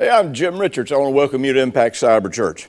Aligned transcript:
Hey, 0.00 0.10
I'm 0.10 0.32
Jim 0.32 0.60
Richards. 0.60 0.92
I 0.92 0.96
want 0.96 1.08
to 1.08 1.16
welcome 1.16 1.44
you 1.44 1.52
to 1.54 1.60
Impact 1.60 1.96
Cyber 1.96 2.32
Church. 2.32 2.68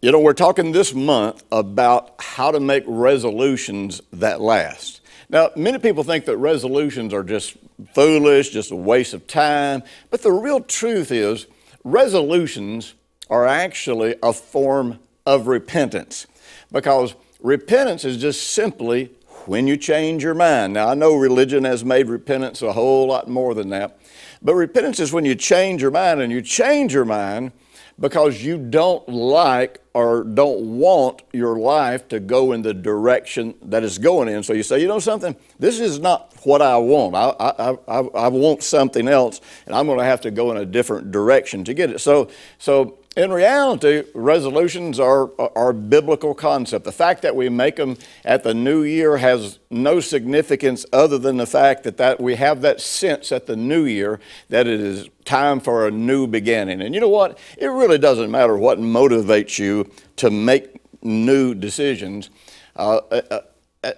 You 0.00 0.12
know, 0.12 0.20
we're 0.20 0.32
talking 0.32 0.70
this 0.70 0.94
month 0.94 1.42
about 1.50 2.14
how 2.20 2.52
to 2.52 2.60
make 2.60 2.84
resolutions 2.86 4.00
that 4.12 4.40
last. 4.40 5.00
Now, 5.28 5.50
many 5.56 5.80
people 5.80 6.04
think 6.04 6.26
that 6.26 6.36
resolutions 6.36 7.12
are 7.12 7.24
just 7.24 7.56
foolish, 7.94 8.50
just 8.50 8.70
a 8.70 8.76
waste 8.76 9.12
of 9.12 9.26
time, 9.26 9.82
but 10.10 10.22
the 10.22 10.30
real 10.30 10.60
truth 10.60 11.10
is 11.10 11.48
resolutions 11.82 12.94
are 13.28 13.44
actually 13.44 14.14
a 14.22 14.32
form 14.32 15.00
of 15.26 15.48
repentance 15.48 16.28
because 16.70 17.16
repentance 17.40 18.04
is 18.04 18.16
just 18.18 18.52
simply 18.52 19.10
when 19.50 19.66
you 19.66 19.76
change 19.76 20.22
your 20.22 20.32
mind. 20.32 20.74
Now, 20.74 20.90
I 20.90 20.94
know 20.94 21.16
religion 21.16 21.64
has 21.64 21.84
made 21.84 22.06
repentance 22.06 22.62
a 22.62 22.72
whole 22.72 23.08
lot 23.08 23.26
more 23.26 23.52
than 23.52 23.70
that, 23.70 23.98
but 24.40 24.54
repentance 24.54 25.00
is 25.00 25.12
when 25.12 25.24
you 25.24 25.34
change 25.34 25.82
your 25.82 25.90
mind, 25.90 26.20
and 26.20 26.30
you 26.30 26.40
change 26.40 26.94
your 26.94 27.04
mind 27.04 27.50
because 27.98 28.44
you 28.44 28.56
don't 28.56 29.08
like 29.08 29.80
or 29.92 30.22
don't 30.22 30.78
want 30.78 31.22
your 31.32 31.58
life 31.58 32.06
to 32.10 32.20
go 32.20 32.52
in 32.52 32.62
the 32.62 32.72
direction 32.72 33.52
that 33.62 33.82
it's 33.82 33.98
going 33.98 34.28
in. 34.28 34.44
So 34.44 34.52
you 34.52 34.62
say, 34.62 34.80
you 34.80 34.86
know 34.86 35.00
something, 35.00 35.34
this 35.58 35.80
is 35.80 35.98
not 35.98 36.32
what 36.44 36.62
I 36.62 36.76
want. 36.76 37.16
I, 37.16 37.34
I, 37.40 37.70
I, 37.88 37.98
I 37.98 38.28
want 38.28 38.62
something 38.62 39.08
else, 39.08 39.40
and 39.66 39.74
I'm 39.74 39.86
going 39.86 39.98
to 39.98 40.04
have 40.04 40.20
to 40.20 40.30
go 40.30 40.52
in 40.52 40.58
a 40.58 40.64
different 40.64 41.10
direction 41.10 41.64
to 41.64 41.74
get 41.74 41.90
it. 41.90 42.00
So, 42.00 42.30
so 42.58 42.99
in 43.16 43.32
reality, 43.32 44.04
resolutions 44.14 45.00
are, 45.00 45.30
are 45.56 45.70
a 45.70 45.74
biblical 45.74 46.32
concept. 46.32 46.84
The 46.84 46.92
fact 46.92 47.22
that 47.22 47.34
we 47.34 47.48
make 47.48 47.74
them 47.74 47.96
at 48.24 48.44
the 48.44 48.54
new 48.54 48.84
year 48.84 49.16
has 49.16 49.58
no 49.68 49.98
significance 49.98 50.86
other 50.92 51.18
than 51.18 51.36
the 51.36 51.46
fact 51.46 51.82
that, 51.82 51.96
that 51.96 52.20
we 52.20 52.36
have 52.36 52.60
that 52.60 52.80
sense 52.80 53.32
at 53.32 53.46
the 53.46 53.56
new 53.56 53.84
year 53.84 54.20
that 54.48 54.68
it 54.68 54.80
is 54.80 55.08
time 55.24 55.58
for 55.58 55.88
a 55.88 55.90
new 55.90 56.28
beginning. 56.28 56.80
And 56.80 56.94
you 56.94 57.00
know 57.00 57.08
what? 57.08 57.36
It 57.58 57.66
really 57.66 57.98
doesn't 57.98 58.30
matter 58.30 58.56
what 58.56 58.78
motivates 58.78 59.58
you 59.58 59.90
to 60.16 60.30
make 60.30 60.76
new 61.02 61.54
decisions 61.54 62.30
uh, 62.76 62.98
uh, 63.10 63.22
uh 63.30 63.40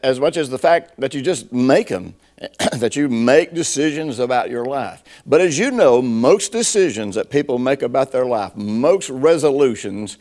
as 0.05 0.21
much 0.21 0.37
as 0.37 0.49
the 0.49 0.59
fact 0.59 0.93
that 1.01 1.13
you 1.13 1.21
just 1.21 1.53
make 1.53 1.89
them. 1.89 2.15
that 2.79 2.97
you 2.97 3.09
make 3.09 3.55
decisions 3.55 4.19
about 4.19 4.51
your 4.51 4.65
life. 4.65 5.03
But 5.27 5.41
as 5.41 5.59
you 5.59 5.71
know, 5.71 6.03
most 6.03 6.53
decisions 6.53 7.15
that 7.15 7.31
people 7.31 7.59
make 7.59 7.83
about 7.83 8.13
their 8.13 8.27
life, 8.27 8.57
most 8.57 9.11
resolutions, 9.11 10.19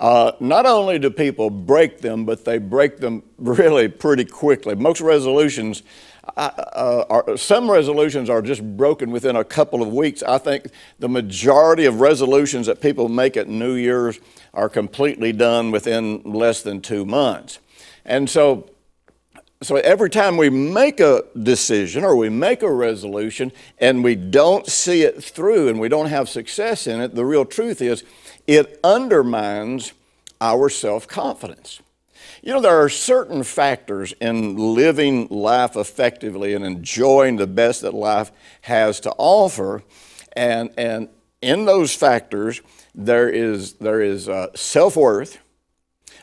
uh, 0.00 0.32
not 0.40 0.66
only 0.66 0.98
do 0.98 1.10
people 1.10 1.48
break 1.48 2.00
them, 2.00 2.24
but 2.24 2.44
they 2.44 2.58
break 2.58 2.98
them 2.98 3.22
really 3.38 3.88
pretty 3.88 4.24
quickly. 4.24 4.74
Most 4.74 5.00
resolutions, 5.00 5.82
uh, 6.36 7.04
are, 7.08 7.36
some 7.36 7.70
resolutions 7.70 8.28
are 8.28 8.42
just 8.42 8.62
broken 8.76 9.10
within 9.10 9.36
a 9.36 9.44
couple 9.44 9.82
of 9.82 9.92
weeks. 9.92 10.22
I 10.22 10.38
think 10.38 10.66
the 10.98 11.08
majority 11.08 11.84
of 11.84 12.00
resolutions 12.00 12.66
that 12.66 12.80
people 12.80 13.08
make 13.08 13.36
at 13.36 13.48
New 13.48 13.74
Year's 13.74 14.18
are 14.52 14.68
completely 14.68 15.32
done 15.32 15.70
within 15.70 16.22
less 16.24 16.62
than 16.62 16.80
two 16.80 17.04
months. 17.04 17.58
And 18.04 18.28
so, 18.28 18.68
so 19.62 19.76
every 19.76 20.10
time 20.10 20.36
we 20.36 20.50
make 20.50 21.00
a 21.00 21.24
decision 21.40 22.04
or 22.04 22.16
we 22.16 22.28
make 22.28 22.62
a 22.62 22.72
resolution 22.72 23.52
and 23.78 24.02
we 24.02 24.14
don't 24.14 24.66
see 24.66 25.02
it 25.02 25.22
through 25.22 25.68
and 25.68 25.78
we 25.78 25.88
don't 25.88 26.08
have 26.08 26.28
success 26.28 26.86
in 26.86 27.00
it, 27.00 27.14
the 27.14 27.24
real 27.24 27.44
truth 27.44 27.80
is 27.80 28.04
it 28.46 28.80
undermines 28.82 29.92
our 30.40 30.68
self 30.68 31.06
confidence. 31.06 31.80
You 32.42 32.52
know, 32.52 32.60
there 32.60 32.82
are 32.82 32.88
certain 32.88 33.44
factors 33.44 34.12
in 34.20 34.56
living 34.56 35.28
life 35.28 35.76
effectively 35.76 36.54
and 36.54 36.64
enjoying 36.64 37.36
the 37.36 37.46
best 37.46 37.82
that 37.82 37.94
life 37.94 38.32
has 38.62 38.98
to 39.00 39.12
offer. 39.16 39.84
And, 40.32 40.70
and 40.76 41.08
in 41.40 41.66
those 41.66 41.94
factors, 41.94 42.60
there 42.96 43.28
is, 43.28 43.74
there 43.74 44.00
is 44.00 44.28
uh, 44.28 44.48
self 44.56 44.96
worth, 44.96 45.38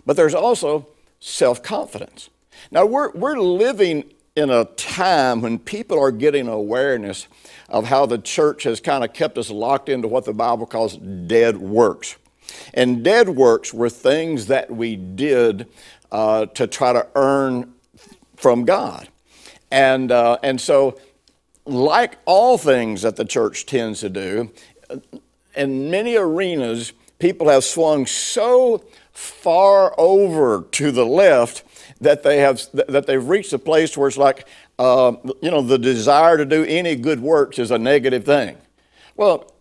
but 0.06 0.18
there's 0.18 0.36
also 0.36 0.88
self 1.20 1.64
confidence. 1.64 2.30
Now, 2.72 2.86
we're, 2.86 3.12
we're 3.12 3.40
living 3.40 4.04
in 4.36 4.50
a 4.50 4.66
time 4.66 5.42
when 5.42 5.60
people 5.60 6.00
are 6.00 6.12
getting 6.12 6.48
awareness 6.48 7.28
of 7.68 7.86
how 7.86 8.06
the 8.06 8.18
church 8.18 8.64
has 8.64 8.80
kind 8.80 9.04
of 9.04 9.14
kept 9.14 9.38
us 9.38 9.50
locked 9.50 9.90
into 9.90 10.08
what 10.08 10.26
the 10.26 10.34
Bible 10.34 10.66
calls 10.66 10.98
dead 10.98 11.58
works. 11.58 12.16
And 12.74 13.04
dead 13.04 13.30
works 13.30 13.74
were 13.74 13.90
things 13.90 14.48
that 14.48 14.72
we 14.72 14.96
did 14.96 15.68
uh, 16.12 16.48
to 16.48 16.68
try 16.68 16.94
to 16.94 17.08
earn 17.16 17.74
from 18.36 18.66
God. 18.66 19.10
And, 19.72 20.12
uh, 20.12 20.38
and 20.42 20.60
so, 20.60 21.00
like 21.66 22.18
all 22.26 22.58
things 22.58 23.04
that 23.04 23.16
the 23.16 23.26
church 23.26 23.66
tends 23.66 24.00
to 24.00 24.10
do, 24.10 24.52
in 25.56 25.92
many 25.92 26.16
arenas, 26.16 26.94
people 27.20 27.50
have 27.50 27.64
swung 27.64 28.06
so 28.06 28.84
far 29.12 29.94
over 30.00 30.64
to 30.72 30.92
the 30.92 31.06
left 31.06 31.64
that 32.02 32.24
they 32.24 32.38
have 32.38 32.62
that 32.74 33.06
they've 33.06 33.28
reached 33.28 33.54
a 33.54 33.60
place 33.60 33.98
where 33.98 34.08
it's 34.08 34.18
like 34.18 34.48
uh, 34.78 35.14
you 35.42 35.52
know 35.52 35.62
the 35.62 35.78
desire 35.78 36.38
to 36.38 36.46
do 36.46 36.64
any 36.66 36.96
good 36.96 37.20
works 37.20 37.60
is 37.60 37.72
a 37.72 37.78
negative 37.78 38.26
thing. 38.26 38.58
Well, 39.16 39.52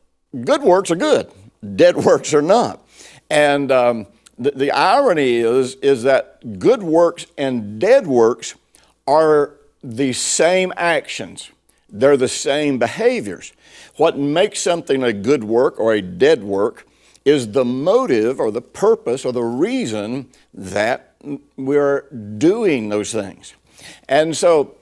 good 0.44 0.62
works 0.62 0.90
are 0.90 0.96
good. 0.96 1.30
Dead 1.76 1.96
works 2.04 2.32
are 2.34 2.42
not. 2.42 2.86
And 3.30 3.70
um, 3.72 4.06
the, 4.38 4.52
the 4.52 4.70
irony 4.70 5.36
is 5.36 5.74
is 5.76 6.04
that 6.04 6.58
good 6.58 6.82
works 6.82 7.26
and 7.36 7.80
dead 7.80 8.06
works 8.06 8.54
are 9.06 9.54
the 9.82 10.12
same 10.12 10.72
actions. 10.76 11.50
They're 11.90 12.16
the 12.16 12.28
same 12.28 12.78
behaviors. 12.78 13.52
What 13.96 14.18
makes 14.18 14.60
something 14.60 15.02
a 15.02 15.12
good 15.12 15.42
work 15.42 15.80
or 15.80 15.94
a 15.94 16.02
dead 16.02 16.44
work 16.44 16.86
is 17.24 17.52
the 17.52 17.64
motive 17.64 18.38
or 18.38 18.50
the 18.50 18.60
purpose 18.60 19.24
or 19.24 19.32
the 19.32 19.42
reason 19.42 20.28
that 20.54 21.07
we're 21.56 22.02
doing 22.38 22.88
those 22.88 23.12
things. 23.12 23.54
And 24.08 24.36
so, 24.36 24.76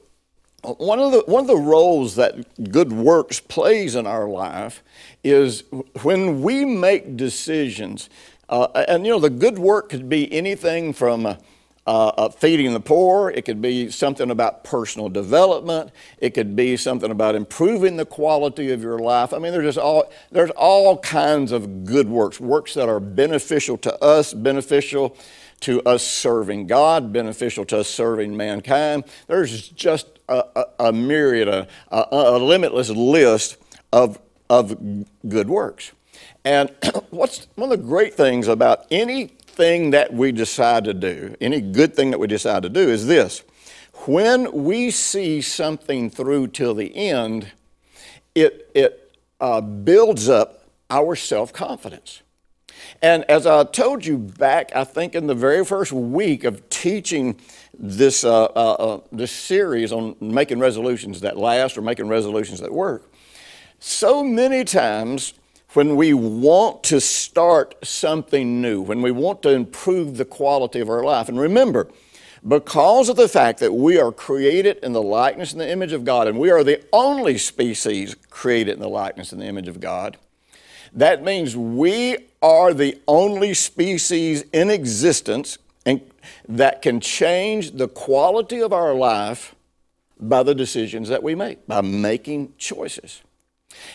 one 0.62 0.98
of 0.98 1.12
the 1.12 1.20
one 1.26 1.42
of 1.42 1.46
the 1.46 1.56
roles 1.56 2.16
that 2.16 2.72
good 2.72 2.92
works 2.92 3.40
plays 3.40 3.94
in 3.94 4.06
our 4.06 4.28
life 4.28 4.82
is 5.22 5.64
when 6.02 6.42
we 6.42 6.64
make 6.64 7.16
decisions. 7.16 8.10
Uh, 8.48 8.66
and 8.88 9.04
you 9.04 9.12
know, 9.12 9.18
the 9.18 9.30
good 9.30 9.58
work 9.58 9.88
could 9.88 10.08
be 10.08 10.32
anything 10.32 10.92
from. 10.92 11.26
Uh, 11.26 11.36
uh, 12.18 12.28
feeding 12.28 12.72
the 12.72 12.80
poor. 12.80 13.30
It 13.30 13.44
could 13.44 13.62
be 13.62 13.92
something 13.92 14.28
about 14.32 14.64
personal 14.64 15.08
development. 15.08 15.92
It 16.18 16.34
could 16.34 16.56
be 16.56 16.76
something 16.76 17.12
about 17.12 17.36
improving 17.36 17.96
the 17.96 18.04
quality 18.04 18.72
of 18.72 18.82
your 18.82 18.98
life. 18.98 19.32
I 19.32 19.38
mean, 19.38 19.52
there's 19.52 19.66
just 19.66 19.78
all 19.78 20.10
there's 20.32 20.50
all 20.56 20.98
kinds 20.98 21.52
of 21.52 21.84
good 21.84 22.08
works, 22.08 22.40
works 22.40 22.74
that 22.74 22.88
are 22.88 22.98
beneficial 22.98 23.78
to 23.78 24.02
us, 24.02 24.34
beneficial 24.34 25.16
to 25.60 25.82
us 25.82 26.06
serving 26.06 26.66
God, 26.66 27.12
beneficial 27.12 27.64
to 27.66 27.78
us 27.78 27.88
serving 27.88 28.36
mankind. 28.36 29.04
There's 29.26 29.68
just 29.68 30.06
a, 30.28 30.44
a, 30.54 30.64
a 30.86 30.92
myriad, 30.92 31.48
a, 31.48 31.68
a, 31.90 32.38
limitless 32.38 32.90
list 32.90 33.56
of, 33.92 34.18
of 34.50 34.76
good 35.28 35.48
works. 35.48 35.92
And 36.44 36.70
what's 37.10 37.48
one 37.54 37.72
of 37.72 37.78
the 37.78 37.84
great 37.84 38.14
things 38.14 38.48
about 38.48 38.86
anything 38.90 39.90
that 39.90 40.12
we 40.12 40.32
decide 40.32 40.84
to 40.84 40.94
do, 40.94 41.34
any 41.40 41.60
good 41.60 41.94
thing 41.94 42.10
that 42.10 42.18
we 42.18 42.26
decide 42.26 42.62
to 42.62 42.68
do, 42.68 42.88
is 42.88 43.06
this. 43.06 43.42
When 44.06 44.52
we 44.64 44.90
see 44.90 45.40
something 45.40 46.10
through 46.10 46.48
till 46.48 46.74
the 46.74 46.94
end, 46.94 47.52
it, 48.34 48.70
it 48.74 49.16
uh, 49.40 49.60
builds 49.62 50.28
up 50.28 50.68
our 50.90 51.16
self 51.16 51.52
confidence. 51.52 52.22
And 53.02 53.24
as 53.24 53.46
I 53.46 53.64
told 53.64 54.04
you 54.04 54.18
back, 54.18 54.74
I 54.74 54.84
think 54.84 55.14
in 55.14 55.26
the 55.26 55.34
very 55.34 55.64
first 55.64 55.92
week 55.92 56.44
of 56.44 56.68
teaching 56.68 57.38
this, 57.78 58.24
uh, 58.24 58.44
uh, 58.44 58.46
uh, 58.46 59.00
this 59.12 59.32
series 59.32 59.92
on 59.92 60.16
making 60.20 60.58
resolutions 60.58 61.20
that 61.20 61.36
last 61.36 61.76
or 61.76 61.82
making 61.82 62.08
resolutions 62.08 62.60
that 62.60 62.72
work, 62.72 63.10
so 63.78 64.24
many 64.24 64.64
times 64.64 65.34
when 65.74 65.96
we 65.96 66.14
want 66.14 66.82
to 66.84 67.00
start 67.00 67.74
something 67.84 68.62
new, 68.62 68.80
when 68.80 69.02
we 69.02 69.10
want 69.10 69.42
to 69.42 69.50
improve 69.50 70.16
the 70.16 70.24
quality 70.24 70.80
of 70.80 70.88
our 70.88 71.04
life, 71.04 71.28
and 71.28 71.38
remember, 71.38 71.88
because 72.46 73.08
of 73.08 73.16
the 73.16 73.28
fact 73.28 73.58
that 73.60 73.74
we 73.74 73.98
are 73.98 74.12
created 74.12 74.78
in 74.82 74.92
the 74.92 75.02
likeness 75.02 75.52
and 75.52 75.60
the 75.60 75.70
image 75.70 75.92
of 75.92 76.04
God, 76.04 76.28
and 76.28 76.38
we 76.38 76.50
are 76.50 76.64
the 76.64 76.82
only 76.92 77.36
species 77.36 78.14
created 78.30 78.74
in 78.74 78.80
the 78.80 78.88
likeness 78.88 79.32
and 79.32 79.40
the 79.40 79.46
image 79.46 79.68
of 79.68 79.80
God, 79.80 80.16
that 80.92 81.22
means 81.22 81.56
we 81.56 82.16
are 82.42 82.72
the 82.74 83.00
only 83.08 83.54
species 83.54 84.44
in 84.52 84.70
existence 84.70 85.58
and 85.84 86.00
that 86.48 86.82
can 86.82 87.00
change 87.00 87.72
the 87.72 87.88
quality 87.88 88.60
of 88.60 88.72
our 88.72 88.94
life 88.94 89.54
by 90.18 90.42
the 90.42 90.54
decisions 90.54 91.08
that 91.08 91.22
we 91.22 91.34
make, 91.34 91.66
by 91.66 91.80
making 91.80 92.52
choices. 92.58 93.22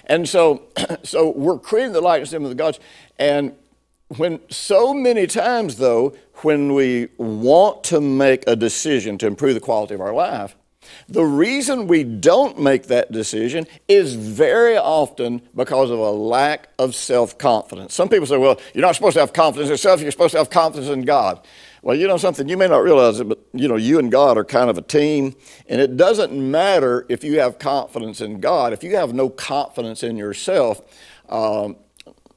And 0.06 0.28
so, 0.28 0.64
so 1.04 1.30
we're 1.32 1.60
creating 1.60 1.94
the 1.94 2.02
likeness 2.02 2.34
of 2.34 2.44
the 2.44 2.56
gods. 2.56 2.80
And 3.18 3.56
when 4.18 4.40
so 4.50 4.94
many 4.94 5.28
times, 5.28 5.78
though, 5.78 6.16
when 6.36 6.74
we 6.74 7.10
want 7.18 7.84
to 7.86 8.02
make 8.02 8.44
a 8.48 8.56
decision 8.56 9.18
to 9.20 9.28
improve 9.28 9.54
the 9.54 9.60
quality 9.60 9.94
of 9.94 10.02
our 10.02 10.14
life, 10.14 10.56
the 11.10 11.24
reason 11.24 11.88
we 11.88 12.04
don't 12.04 12.60
make 12.60 12.88
that 12.88 13.12
decision 13.12 13.68
is 13.88 14.16
very 14.16 14.78
often 14.78 15.42
because 15.56 15.90
of 15.90 16.00
a 16.00 16.12
lack 16.12 16.70
of 16.80 16.96
self 16.96 17.38
confidence. 17.38 17.94
Some 17.94 18.10
people 18.10 18.26
say, 18.26 18.38
well, 18.38 18.60
you're 18.74 18.86
not 18.86 18.96
supposed 18.96 19.16
to 19.16 19.20
have 19.20 19.34
confidence 19.34 19.68
in 19.68 19.74
yourself, 19.74 20.02
you're 20.02 20.12
supposed 20.12 20.34
to 20.34 20.38
have 20.38 20.50
confidence 20.50 20.90
in 20.90 21.04
God. 21.04 21.46
Well, 21.84 21.98
you 21.98 22.08
know 22.08 22.18
something, 22.18 22.48
you 22.48 22.58
may 22.58 22.68
not 22.68 22.84
realize 22.84 23.20
it, 23.20 23.28
but 23.28 23.40
you 23.54 23.68
know, 23.68 23.76
you 23.76 23.98
and 23.98 24.12
God 24.12 24.38
are 24.38 24.46
kind 24.46 24.70
of 24.70 24.78
a 24.78 24.84
team, 24.84 25.36
and 25.68 25.82
it 25.82 25.98
doesn't 25.98 26.32
matter 26.32 27.06
if 27.10 27.24
you 27.24 27.40
have 27.40 27.58
confidence 27.58 28.22
in 28.22 28.40
God. 28.40 28.72
If 28.72 28.84
you 28.84 28.96
have 28.98 29.14
no 29.14 29.30
confidence 29.30 30.04
in 30.04 30.16
yourself, 30.16 30.82
um, 31.30 31.76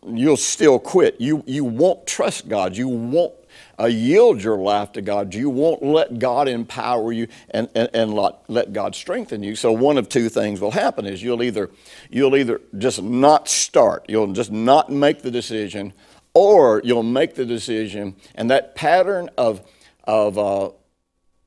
you'll 0.06 0.38
still 0.38 0.78
quit. 0.78 1.20
You, 1.20 1.42
you 1.46 1.64
won't 1.64 2.06
trust 2.06 2.48
God. 2.48 2.76
You 2.76 2.88
won't 2.88 3.34
uh, 3.78 3.86
yield 3.86 4.42
your 4.42 4.58
life 4.58 4.92
to 4.92 5.02
God. 5.02 5.34
You 5.34 5.50
won't 5.50 5.82
let 5.82 6.18
God 6.18 6.48
empower 6.48 7.12
you 7.12 7.28
and, 7.50 7.68
and, 7.74 7.88
and 7.92 8.14
let, 8.14 8.48
let 8.48 8.72
God 8.72 8.94
strengthen 8.94 9.42
you. 9.42 9.56
So 9.56 9.72
one 9.72 9.98
of 9.98 10.08
two 10.08 10.28
things 10.28 10.60
will 10.60 10.70
happen 10.70 11.06
is 11.06 11.22
you'll 11.22 11.42
either, 11.42 11.70
you'll 12.10 12.36
either 12.36 12.60
just 12.78 13.02
not 13.02 13.48
start, 13.48 14.06
you'll 14.08 14.32
just 14.32 14.52
not 14.52 14.90
make 14.90 15.22
the 15.22 15.30
decision, 15.30 15.92
or 16.34 16.80
you'll 16.84 17.02
make 17.02 17.34
the 17.34 17.44
decision, 17.44 18.16
and 18.34 18.50
that 18.50 18.74
pattern 18.74 19.30
of, 19.38 19.62
of 20.04 20.36
uh, 20.38 20.70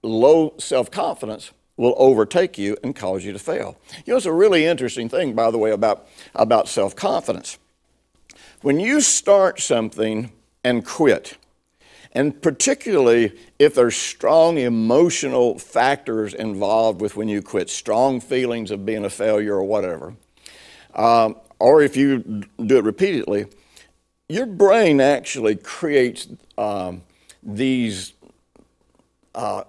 low 0.01 0.53
self 0.57 0.89
confidence 0.89 1.51
will 1.75 1.93
overtake 1.97 2.57
you 2.57 2.75
and 2.83 2.95
cause 2.95 3.23
you 3.23 3.31
to 3.31 3.39
fail. 3.39 3.77
You 4.05 4.13
know, 4.13 4.17
it's 4.17 4.25
a 4.25 4.33
really 4.33 4.65
interesting 4.65 5.09
thing, 5.09 5.33
by 5.33 5.51
the 5.51 5.57
way, 5.57 5.71
about, 5.71 6.07
about 6.33 6.67
self 6.67 6.95
confidence. 6.95 7.59
When 8.61 8.79
you 8.79 9.01
start 9.01 9.59
something 9.59 10.31
and 10.63 10.83
quit, 10.83 11.37
and 12.17 12.41
particularly 12.41 13.31
if 13.59 13.75
there's 13.75 13.95
strong 13.95 14.57
emotional 14.57 15.59
factors 15.59 16.33
involved 16.33 16.99
with 16.99 17.15
when 17.15 17.27
you 17.27 17.43
quit, 17.43 17.69
strong 17.69 18.19
feelings 18.19 18.71
of 18.71 18.83
being 18.87 19.05
a 19.05 19.09
failure 19.09 19.53
or 19.53 19.63
whatever, 19.63 20.15
um, 20.95 21.35
or 21.59 21.83
if 21.83 21.95
you 21.95 22.43
do 22.65 22.79
it 22.79 22.83
repeatedly, 22.83 23.45
your 24.29 24.47
brain 24.47 24.99
actually 24.99 25.57
creates 25.57 26.27
um, 26.57 27.03
these 27.43 28.13
uh, 29.35 29.63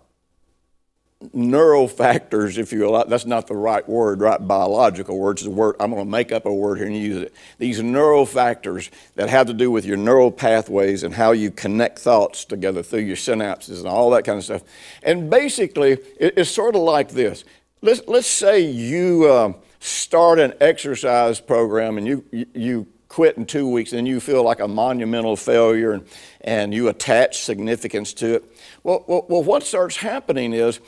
neural 1.33 1.89
factors, 1.89 2.59
if 2.59 2.73
you 2.73 2.81
will. 2.81 3.05
That's 3.07 3.27
not 3.27 3.49
the 3.49 3.57
right 3.57 3.87
word, 3.89 4.21
right 4.21 4.39
biological 4.39 5.19
word. 5.19 5.39
It's 5.39 5.47
a 5.47 5.51
word. 5.51 5.77
I'm 5.81 5.91
going 5.91 6.05
to 6.05 6.11
make 6.11 6.31
up 6.31 6.47
a 6.47 6.55
word 6.55 6.79
here 6.79 6.87
and 6.87 6.97
use 6.97 7.23
it. 7.23 7.35
These 7.59 7.83
neural 7.83 8.25
factors 8.25 8.91
that 9.17 9.29
have 9.29 9.49
to 9.49 9.53
do 9.53 9.71
with 9.71 9.85
your 9.85 9.97
neural 9.97 10.31
pathways 10.31 11.03
and 11.03 11.15
how 11.15 11.33
you 11.33 11.51
connect 11.51 11.99
thoughts 11.99 12.45
together 12.45 12.83
through 12.83 13.01
your 13.01 13.17
synapses 13.17 13.79
and 13.79 13.89
all 13.89 14.11
that 14.11 14.25
kind 14.25 14.39
of 14.39 14.45
stuff. 14.45 14.63
And 15.03 15.29
basically, 15.29 15.99
it's 16.21 16.51
sort 16.51 16.77
of 16.77 16.83
like 16.83 17.11
this. 17.11 17.45
Let's 17.81 18.03
let's 18.07 18.27
say 18.27 18.61
you 18.61 19.27
uh, 19.31 19.53
start 19.81 20.39
an 20.39 20.55
exercise 20.61 21.41
program 21.41 21.99
and 21.99 22.07
you 22.07 22.25
you 22.55 22.87
quit 23.09 23.37
in 23.37 23.47
two 23.47 23.69
weeks 23.69 23.93
and 23.93 24.07
you 24.07 24.21
feel 24.21 24.43
like 24.43 24.61
a 24.61 24.69
monumental 24.69 25.35
failure 25.35 25.93
and, 25.93 26.07
and 26.43 26.75
you 26.75 26.89
attach 26.89 27.43
significance 27.43 28.13
to 28.13 28.35
it. 28.35 28.45
Well, 28.83 29.05
well, 29.09 29.27
well, 29.29 29.43
what 29.43 29.63
starts 29.63 29.97
happening 29.97 30.53
is 30.53 30.81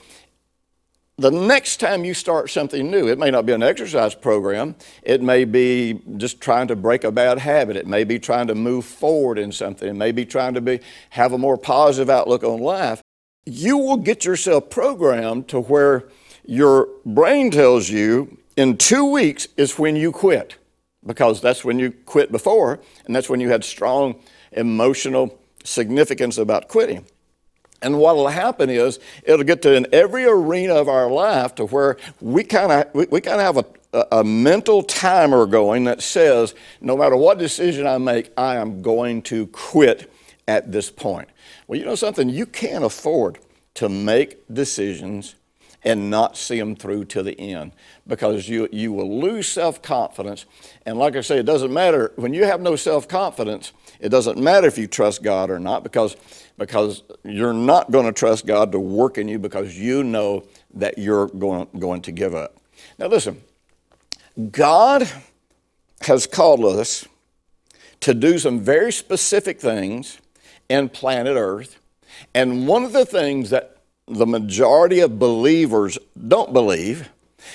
the 1.20 1.30
next 1.30 1.80
time 1.80 2.02
you 2.02 2.14
start 2.14 2.48
something 2.48 2.90
new, 2.90 3.06
it 3.06 3.18
may 3.18 3.30
not 3.30 3.44
be 3.44 3.52
an 3.52 3.62
exercise 3.62 4.14
program, 4.14 4.74
it 5.02 5.20
may 5.20 5.44
be 5.44 6.00
just 6.16 6.40
trying 6.40 6.66
to 6.68 6.76
break 6.76 7.04
a 7.04 7.12
bad 7.12 7.38
habit, 7.38 7.76
it 7.76 7.86
may 7.86 8.04
be 8.04 8.18
trying 8.18 8.46
to 8.46 8.54
move 8.54 8.86
forward 8.86 9.38
in 9.38 9.52
something, 9.52 9.86
it 9.86 9.94
may 9.94 10.12
be 10.12 10.24
trying 10.24 10.54
to 10.54 10.62
be, 10.62 10.80
have 11.10 11.34
a 11.34 11.38
more 11.38 11.58
positive 11.58 12.08
outlook 12.08 12.42
on 12.42 12.60
life. 12.60 13.02
You 13.44 13.76
will 13.76 13.98
get 13.98 14.24
yourself 14.24 14.70
programmed 14.70 15.46
to 15.48 15.60
where 15.60 16.08
your 16.46 16.88
brain 17.04 17.50
tells 17.50 17.90
you 17.90 18.38
in 18.56 18.78
two 18.78 19.04
weeks 19.04 19.46
is 19.58 19.78
when 19.78 19.96
you 19.96 20.12
quit, 20.12 20.56
because 21.04 21.42
that's 21.42 21.66
when 21.66 21.78
you 21.78 21.90
quit 21.90 22.32
before, 22.32 22.80
and 23.04 23.14
that's 23.14 23.28
when 23.28 23.40
you 23.40 23.50
had 23.50 23.62
strong 23.62 24.22
emotional 24.52 25.38
significance 25.64 26.38
about 26.38 26.68
quitting. 26.68 27.04
And 27.82 27.98
what 27.98 28.16
will 28.16 28.28
happen 28.28 28.68
is 28.68 28.98
it'll 29.22 29.44
get 29.44 29.62
to 29.62 29.74
in 29.74 29.86
every 29.92 30.24
arena 30.24 30.74
of 30.74 30.88
our 30.88 31.10
life 31.10 31.54
to 31.56 31.66
where 31.66 31.96
we 32.20 32.44
kind 32.44 32.70
of 32.70 32.94
we, 32.94 33.06
we 33.06 33.20
kind 33.20 33.40
of 33.40 33.54
have 33.54 33.66
a, 33.92 34.18
a, 34.18 34.24
mental 34.24 34.82
timer 34.82 35.46
going 35.46 35.84
that 35.84 36.02
says 36.02 36.54
no 36.80 36.96
matter 36.96 37.16
what 37.16 37.38
decision 37.38 37.86
I 37.86 37.98
make, 37.98 38.32
I 38.36 38.56
am 38.56 38.82
going 38.82 39.22
to 39.22 39.46
quit 39.48 40.12
at 40.46 40.72
this 40.72 40.90
point. 40.90 41.28
Well, 41.66 41.78
you 41.78 41.86
know 41.86 41.94
something, 41.94 42.28
you 42.28 42.44
can't 42.44 42.84
afford 42.84 43.38
to 43.74 43.88
make 43.88 44.42
decisions 44.52 45.36
and 45.82 46.10
not 46.10 46.36
see 46.36 46.58
them 46.58 46.76
through 46.76 47.06
to 47.06 47.22
the 47.22 47.38
end 47.40 47.72
because 48.06 48.48
you, 48.48 48.68
you 48.70 48.92
will 48.92 49.20
lose 49.20 49.48
self 49.48 49.80
confidence. 49.80 50.44
And 50.84 50.98
like 50.98 51.16
I 51.16 51.22
say, 51.22 51.38
it 51.38 51.46
doesn't 51.46 51.72
matter 51.72 52.12
when 52.16 52.34
you 52.34 52.44
have 52.44 52.60
no 52.60 52.76
self 52.76 53.08
confidence, 53.08 53.72
it 54.00 54.08
doesn't 54.08 54.38
matter 54.38 54.66
if 54.66 54.78
you 54.78 54.86
trust 54.86 55.22
God 55.22 55.50
or 55.50 55.58
not 55.58 55.82
because 55.82 56.16
because 56.60 57.02
you're 57.24 57.54
not 57.54 57.90
going 57.90 58.04
to 58.04 58.12
trust 58.12 58.46
God 58.46 58.72
to 58.72 58.78
work 58.78 59.16
in 59.16 59.28
you 59.28 59.38
because 59.38 59.78
you 59.78 60.04
know 60.04 60.44
that 60.74 60.98
you're 60.98 61.28
going, 61.28 61.66
going 61.78 62.02
to 62.02 62.12
give 62.12 62.34
up. 62.34 62.58
Now, 62.98 63.06
listen, 63.06 63.40
God 64.50 65.08
has 66.02 66.26
called 66.26 66.64
us 66.66 67.06
to 68.00 68.12
do 68.12 68.38
some 68.38 68.60
very 68.60 68.92
specific 68.92 69.58
things 69.58 70.18
in 70.68 70.90
planet 70.90 71.36
Earth. 71.36 71.80
And 72.34 72.68
one 72.68 72.84
of 72.84 72.92
the 72.92 73.06
things 73.06 73.48
that 73.50 73.78
the 74.06 74.26
majority 74.26 75.00
of 75.00 75.18
believers 75.18 75.98
don't 76.28 76.52
believe 76.52 77.08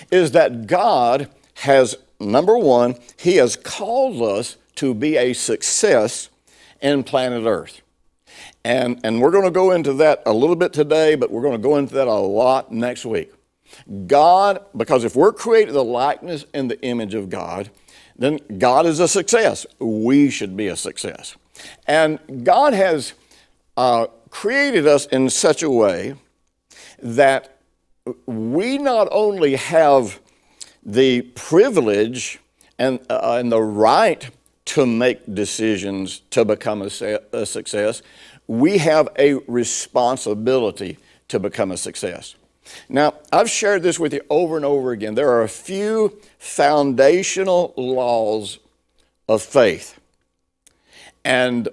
is 0.09 0.31
that 0.31 0.65
God 0.65 1.29
has, 1.55 1.95
number 2.19 2.57
one, 2.57 2.95
He 3.17 3.35
has 3.35 3.55
called 3.55 4.19
us 4.21 4.57
to 4.75 4.95
be 4.95 5.15
a 5.15 5.33
success 5.33 6.29
in 6.85 7.03
planet 7.03 7.45
Earth. 7.45 7.81
And, 8.63 8.99
and 9.03 9.19
we're 9.19 9.31
going 9.31 9.45
to 9.45 9.51
go 9.51 9.71
into 9.71 9.93
that 9.93 10.21
a 10.27 10.33
little 10.33 10.55
bit 10.55 10.71
today, 10.71 11.15
but 11.15 11.31
we're 11.31 11.41
going 11.41 11.59
to 11.59 11.67
go 11.67 11.77
into 11.77 11.95
that 11.95 12.07
a 12.07 12.13
lot 12.13 12.71
next 12.71 13.05
week. 13.05 13.33
God, 14.05 14.63
because 14.77 15.03
if 15.03 15.15
we're 15.15 15.33
created 15.33 15.73
the 15.73 15.83
likeness 15.83 16.45
and 16.53 16.69
the 16.69 16.79
image 16.81 17.15
of 17.15 17.29
God, 17.29 17.71
then 18.15 18.39
God 18.59 18.85
is 18.85 18.99
a 18.99 19.07
success. 19.07 19.65
We 19.79 20.29
should 20.29 20.55
be 20.55 20.67
a 20.67 20.75
success. 20.75 21.35
And 21.87 22.45
God 22.45 22.73
has 22.73 23.13
uh, 23.75 24.05
created 24.29 24.85
us 24.85 25.07
in 25.07 25.29
such 25.31 25.63
a 25.63 25.69
way 25.69 26.13
that 27.01 27.57
we 28.27 28.77
not 28.77 29.07
only 29.11 29.55
have 29.55 30.19
the 30.83 31.23
privilege 31.33 32.39
and, 32.77 32.99
uh, 33.09 33.37
and 33.39 33.51
the 33.51 33.61
right 33.61 34.29
to 34.65 34.85
make 34.85 35.33
decisions 35.33 36.19
to 36.31 36.43
become 36.43 36.81
a, 36.81 37.19
a 37.33 37.45
success, 37.45 38.01
we 38.47 38.77
have 38.77 39.09
a 39.17 39.35
responsibility 39.47 40.97
to 41.27 41.39
become 41.39 41.71
a 41.71 41.77
success. 41.77 42.35
Now, 42.89 43.13
I've 43.31 43.49
shared 43.49 43.83
this 43.83 43.99
with 43.99 44.13
you 44.13 44.21
over 44.29 44.55
and 44.55 44.65
over 44.65 44.91
again. 44.91 45.15
There 45.15 45.29
are 45.29 45.43
a 45.43 45.49
few 45.49 46.19
foundational 46.39 47.73
laws 47.77 48.59
of 49.27 49.41
faith. 49.41 49.99
And 51.23 51.69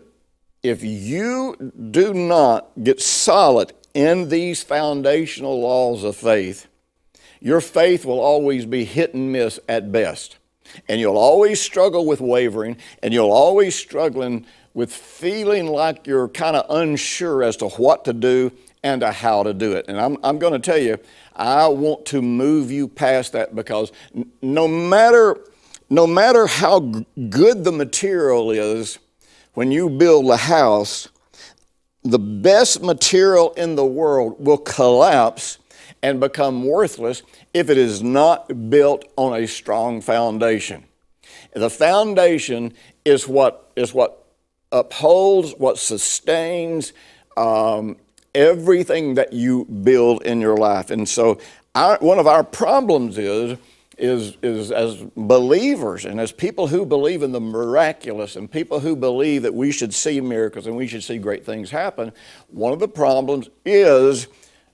if 0.62 0.82
you 0.82 1.72
do 1.90 2.14
not 2.14 2.70
get 2.82 3.00
solid 3.00 3.72
in 3.94 4.28
these 4.28 4.62
foundational 4.62 5.60
laws 5.60 6.04
of 6.04 6.16
faith, 6.16 6.66
your 7.40 7.60
faith 7.60 8.04
will 8.04 8.20
always 8.20 8.66
be 8.66 8.84
hit 8.84 9.14
and 9.14 9.32
miss 9.32 9.58
at 9.68 9.90
best. 9.92 10.38
And 10.88 11.00
you'll 11.00 11.18
always 11.18 11.60
struggle 11.60 12.06
with 12.06 12.20
wavering, 12.20 12.76
and 13.02 13.12
you'll 13.12 13.32
always 13.32 13.74
struggling 13.74 14.46
with 14.74 14.92
feeling 14.92 15.66
like 15.66 16.06
you're 16.06 16.28
kind 16.28 16.56
of 16.56 16.64
unsure 16.70 17.42
as 17.42 17.56
to 17.58 17.68
what 17.68 18.04
to 18.06 18.12
do 18.12 18.50
and 18.82 19.00
to 19.02 19.12
how 19.12 19.42
to 19.42 19.54
do 19.54 19.72
it. 19.72 19.86
And 19.88 20.00
I'm, 20.00 20.16
I'm 20.24 20.38
going 20.38 20.54
to 20.54 20.58
tell 20.58 20.78
you, 20.78 20.98
I 21.36 21.68
want 21.68 22.06
to 22.06 22.22
move 22.22 22.70
you 22.70 22.88
past 22.88 23.32
that 23.32 23.54
because 23.54 23.92
no 24.40 24.66
matter, 24.66 25.38
no 25.90 26.06
matter 26.06 26.46
how 26.46 26.80
good 27.28 27.64
the 27.64 27.72
material 27.72 28.50
is, 28.50 28.98
when 29.54 29.70
you 29.70 29.90
build 29.90 30.30
a 30.30 30.36
house, 30.36 31.08
the 32.02 32.18
best 32.18 32.82
material 32.82 33.52
in 33.52 33.76
the 33.76 33.84
world 33.84 34.36
will 34.44 34.58
collapse 34.58 35.58
and 36.02 36.20
become 36.20 36.64
worthless 36.64 37.22
if 37.54 37.70
it 37.70 37.78
is 37.78 38.02
not 38.02 38.70
built 38.70 39.04
on 39.16 39.40
a 39.40 39.46
strong 39.46 40.00
foundation. 40.00 40.84
The 41.54 41.70
foundation 41.70 42.74
is 43.04 43.28
what, 43.28 43.70
is 43.76 43.94
what 43.94 44.26
upholds, 44.70 45.52
what 45.52 45.78
sustains 45.78 46.92
um, 47.36 47.96
everything 48.34 49.14
that 49.14 49.32
you 49.32 49.64
build 49.64 50.22
in 50.22 50.40
your 50.40 50.56
life. 50.56 50.90
And 50.90 51.08
so, 51.08 51.38
our, 51.74 51.98
one 51.98 52.18
of 52.18 52.26
our 52.26 52.44
problems 52.44 53.16
is, 53.16 53.58
is, 53.96 54.36
is 54.42 54.70
as 54.70 54.96
believers 55.16 56.04
and 56.04 56.20
as 56.20 56.32
people 56.32 56.66
who 56.66 56.84
believe 56.84 57.22
in 57.22 57.32
the 57.32 57.40
miraculous 57.40 58.36
and 58.36 58.50
people 58.50 58.80
who 58.80 58.96
believe 58.96 59.42
that 59.42 59.54
we 59.54 59.72
should 59.72 59.94
see 59.94 60.20
miracles 60.20 60.66
and 60.66 60.76
we 60.76 60.86
should 60.86 61.02
see 61.02 61.18
great 61.18 61.46
things 61.46 61.70
happen, 61.70 62.12
one 62.48 62.72
of 62.72 62.78
the 62.78 62.88
problems 62.88 63.48
is 63.64 64.26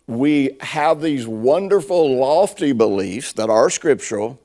we 0.09 0.57
have 0.61 1.03
these 1.03 1.29
wonderful, 1.29 2.17
lofty 2.17 2.73
beliefs 2.73 3.35
that 3.35 3.51
are 3.51 3.69
scriptural, 3.69 4.41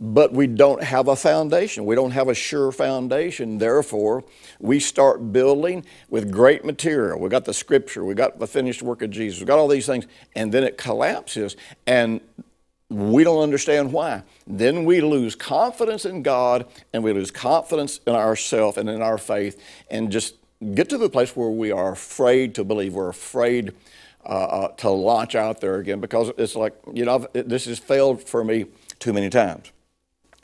but 0.00 0.32
we 0.32 0.48
don't 0.48 0.82
have 0.82 1.06
a 1.06 1.14
foundation. 1.14 1.86
We 1.86 1.94
don't 1.94 2.10
have 2.10 2.28
a 2.28 2.34
sure 2.34 2.72
foundation. 2.72 3.58
Therefore, 3.58 4.24
we 4.58 4.80
start 4.80 5.32
building 5.32 5.86
with 6.10 6.32
great 6.32 6.64
material. 6.64 7.20
We 7.20 7.28
got 7.28 7.44
the 7.44 7.54
scripture, 7.54 8.04
we 8.04 8.14
got 8.14 8.40
the 8.40 8.46
finished 8.48 8.82
work 8.82 9.02
of 9.02 9.10
Jesus, 9.10 9.38
we 9.38 9.46
got 9.46 9.60
all 9.60 9.68
these 9.68 9.86
things, 9.86 10.08
and 10.34 10.50
then 10.52 10.64
it 10.64 10.76
collapses, 10.76 11.56
and 11.86 12.20
we 12.88 13.22
don't 13.22 13.40
understand 13.40 13.92
why. 13.92 14.24
Then 14.48 14.84
we 14.84 15.00
lose 15.00 15.36
confidence 15.36 16.04
in 16.04 16.24
God, 16.24 16.66
and 16.92 17.04
we 17.04 17.12
lose 17.12 17.30
confidence 17.30 18.00
in 18.04 18.16
ourselves 18.16 18.78
and 18.78 18.90
in 18.90 19.00
our 19.00 19.16
faith, 19.16 19.62
and 19.92 20.10
just 20.10 20.34
get 20.74 20.88
to 20.88 20.98
the 20.98 21.08
place 21.08 21.36
where 21.36 21.50
we 21.50 21.70
are 21.70 21.92
afraid 21.92 22.56
to 22.56 22.64
believe. 22.64 22.94
We're 22.94 23.10
afraid 23.10 23.72
uh, 24.24 24.28
uh, 24.28 24.68
to 24.76 24.90
launch 24.90 25.34
out 25.34 25.60
there 25.60 25.76
again 25.76 26.00
because 26.00 26.30
it's 26.38 26.54
like, 26.54 26.74
you 26.92 27.04
know, 27.04 27.26
this 27.32 27.66
has 27.66 27.78
failed 27.78 28.22
for 28.22 28.44
me 28.44 28.66
too 28.98 29.12
many 29.12 29.28
times. 29.28 29.72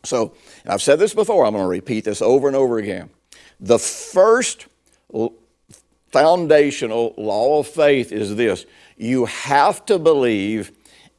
So 0.05 0.35
I've 0.67 0.83
said 0.83 0.99
this 0.99 1.15
before, 1.15 1.45
I'm 1.45 1.53
going 1.53 1.65
to 1.65 1.69
repeat 1.69 2.05
this 2.05 2.23
over 2.23 2.47
and 2.49 2.57
over 2.57 2.79
again. 2.79 3.11
The 3.61 3.79
first 3.79 4.67
foundational 6.11 7.15
law 7.17 7.61
of 7.61 7.67
faith 7.67 8.13
is 8.13 8.37
this 8.37 8.67
you 8.97 9.27
have 9.27 9.87
to 9.87 9.99
believe 9.99 10.73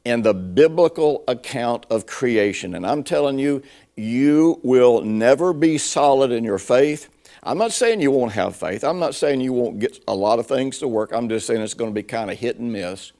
in 0.04 0.22
the 0.22 0.34
biblical 0.34 1.24
account 1.28 1.86
of 1.90 2.06
creation. 2.06 2.74
And 2.74 2.86
I'm 2.86 3.02
telling 3.02 3.38
you, 3.38 3.62
you 3.96 4.60
will 4.62 5.02
never 5.02 5.52
be 5.52 5.78
solid 5.78 6.30
in 6.30 6.44
your 6.44 6.58
faith. 6.58 7.08
I'm 7.42 7.58
not 7.58 7.72
saying 7.72 8.00
you 8.00 8.10
won't 8.10 8.32
have 8.32 8.54
faith. 8.54 8.84
I'm 8.84 8.98
not 8.98 9.14
saying 9.14 9.40
you 9.40 9.52
won't 9.52 9.78
get 9.78 10.02
a 10.06 10.14
lot 10.14 10.38
of 10.38 10.46
things 10.46 10.78
to 10.78 10.88
work. 10.88 11.12
I'm 11.12 11.28
just 11.28 11.46
saying 11.46 11.60
it's 11.62 11.74
going 11.74 11.90
to 11.90 11.94
be 11.94 12.02
kind 12.02 12.30
of 12.30 12.38
hit 12.38 12.58
and 12.58 12.72
miss. 12.72 13.12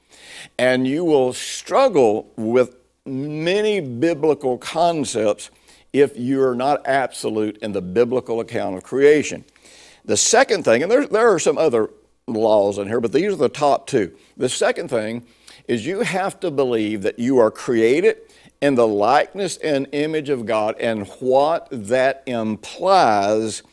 And 0.59 0.87
you 0.87 1.03
will 1.03 1.33
struggle 1.33 2.31
with 2.35 2.75
many 3.05 3.79
biblical 3.79 4.57
concepts 4.57 5.49
if 5.91 6.15
you're 6.15 6.55
not 6.55 6.85
absolute 6.85 7.57
in 7.57 7.71
the 7.71 7.81
biblical 7.81 8.39
account 8.39 8.77
of 8.77 8.83
creation. 8.83 9.43
The 10.05 10.17
second 10.17 10.63
thing, 10.63 10.83
and 10.83 10.91
there, 10.91 11.07
there 11.07 11.33
are 11.33 11.39
some 11.39 11.57
other 11.57 11.89
laws 12.27 12.77
in 12.77 12.87
here, 12.87 13.01
but 13.01 13.11
these 13.11 13.33
are 13.33 13.37
the 13.37 13.49
top 13.49 13.87
two. 13.87 14.15
The 14.37 14.49
second 14.49 14.89
thing 14.89 15.25
is 15.67 15.85
you 15.85 16.01
have 16.01 16.39
to 16.41 16.51
believe 16.51 17.01
that 17.03 17.19
you 17.19 17.39
are 17.39 17.51
created 17.51 18.17
in 18.61 18.75
the 18.75 18.87
likeness 18.87 19.57
and 19.57 19.87
image 19.91 20.29
of 20.29 20.45
God 20.45 20.75
and 20.79 21.07
what 21.19 21.67
that 21.71 22.23
implies 22.27 23.63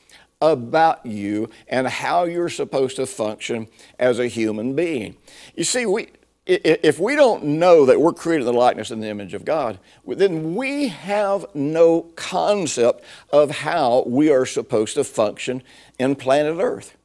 about 0.40 1.04
you 1.04 1.50
and 1.68 1.86
how 1.86 2.24
you're 2.24 2.48
supposed 2.48 2.96
to 2.96 3.06
function 3.06 3.68
as 3.98 4.18
a 4.18 4.28
human 4.28 4.74
being. 4.74 5.16
You 5.56 5.64
see, 5.64 5.86
we, 5.86 6.08
if 6.46 6.98
we 6.98 7.16
don't 7.16 7.44
know 7.44 7.84
that 7.86 8.00
we're 8.00 8.12
created 8.12 8.46
in 8.46 8.52
the 8.52 8.58
likeness 8.58 8.90
and 8.90 9.02
the 9.02 9.08
image 9.08 9.34
of 9.34 9.44
God, 9.44 9.78
then 10.06 10.54
we 10.54 10.88
have 10.88 11.44
no 11.54 12.02
concept 12.16 13.04
of 13.30 13.50
how 13.50 14.04
we 14.06 14.30
are 14.30 14.46
supposed 14.46 14.94
to 14.94 15.04
function 15.04 15.62
in 15.98 16.14
planet 16.14 16.58
Earth. 16.58 16.96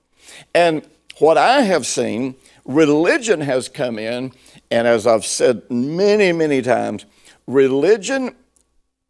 And 0.53 0.87
what 1.17 1.37
I 1.37 1.61
have 1.61 1.85
seen, 1.85 2.35
religion 2.65 3.41
has 3.41 3.67
come 3.67 3.99
in, 3.99 4.31
and 4.71 4.87
as 4.87 5.05
I've 5.05 5.25
said 5.25 5.69
many, 5.69 6.31
many 6.31 6.61
times, 6.61 7.05
religion 7.45 8.35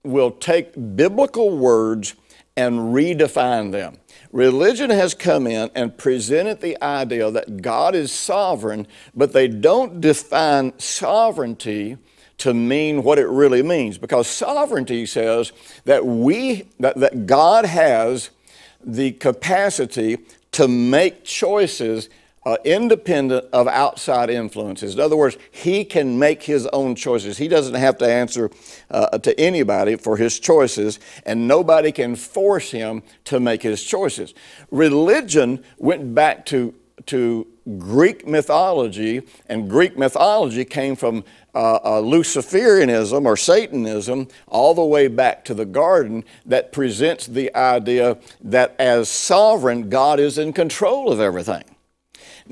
will 0.04 0.32
take 0.32 0.96
biblical 0.96 1.58
words 1.58 2.16
and 2.58 2.94
redefine 2.94 3.72
them. 3.72 3.98
Religion 4.34 4.90
has 4.90 5.14
come 5.14 5.46
in 5.46 5.70
and 5.76 5.96
presented 5.96 6.60
the 6.60 6.82
idea 6.84 7.30
that 7.30 7.62
God 7.62 7.94
is 7.94 8.12
sovereign, 8.12 8.88
but 9.16 9.32
they 9.32 9.48
don't 9.48 10.02
define 10.02 10.78
sovereignty 10.80 11.98
to 12.40 12.52
mean 12.52 13.04
what 13.04 13.20
it 13.20 13.28
really 13.28 13.62
means. 13.62 14.00
Because 14.00 14.28
sovereignty 14.28 15.06
says 15.06 15.54
that 15.86 16.08
we 16.08 16.68
that, 16.80 16.98
that 16.98 17.28
God 17.28 17.66
has 17.66 18.32
the 18.84 19.12
capacity 19.12 20.18
to 20.54 20.68
make 20.68 21.24
choices 21.24 22.10
uh, 22.46 22.58
independent 22.64 23.46
of 23.54 23.68
outside 23.68 24.30
influences. 24.30 24.94
In 24.94 25.00
other 25.00 25.16
words, 25.16 25.38
he 25.52 25.86
can 25.86 26.20
make 26.20 26.44
his 26.44 26.68
own 26.68 26.96
choices. 26.96 27.38
He 27.38 27.48
doesn't 27.48 27.76
have 27.76 27.98
to 28.00 28.06
answer 28.06 28.52
uh, 28.92 29.18
to 29.20 29.40
anybody 29.40 29.96
for 29.96 30.18
his 30.18 30.40
choices, 30.40 31.00
and 31.26 31.48
nobody 31.48 31.92
can 31.92 32.16
force 32.16 32.72
him 32.72 33.04
to 33.26 33.40
make 33.40 33.62
his 33.62 33.84
choices. 33.84 34.34
Religion 34.72 35.64
went 35.78 36.14
back 36.14 36.46
to, 36.48 36.74
to 37.08 37.48
Greek 37.78 38.28
mythology, 38.28 39.22
and 39.48 39.70
Greek 39.70 39.98
mythology 39.98 40.66
came 40.66 40.96
from 40.96 41.24
uh, 41.56 41.76
uh, 41.76 42.02
Luciferianism 42.02 43.26
or 43.26 43.38
Satanism 43.38 44.28
all 44.48 44.74
the 44.74 44.84
way 44.84 45.08
back 45.08 45.46
to 45.46 45.54
the 45.54 45.66
garden 45.66 46.26
that 46.46 46.74
presents 46.74 47.28
the 47.28 47.56
idea 47.56 48.18
that 48.42 48.76
as 48.80 49.08
sovereign, 49.08 49.90
God 49.90 50.20
is 50.20 50.38
in 50.38 50.52
control 50.52 51.12
of 51.12 51.22
everything. 51.22 51.64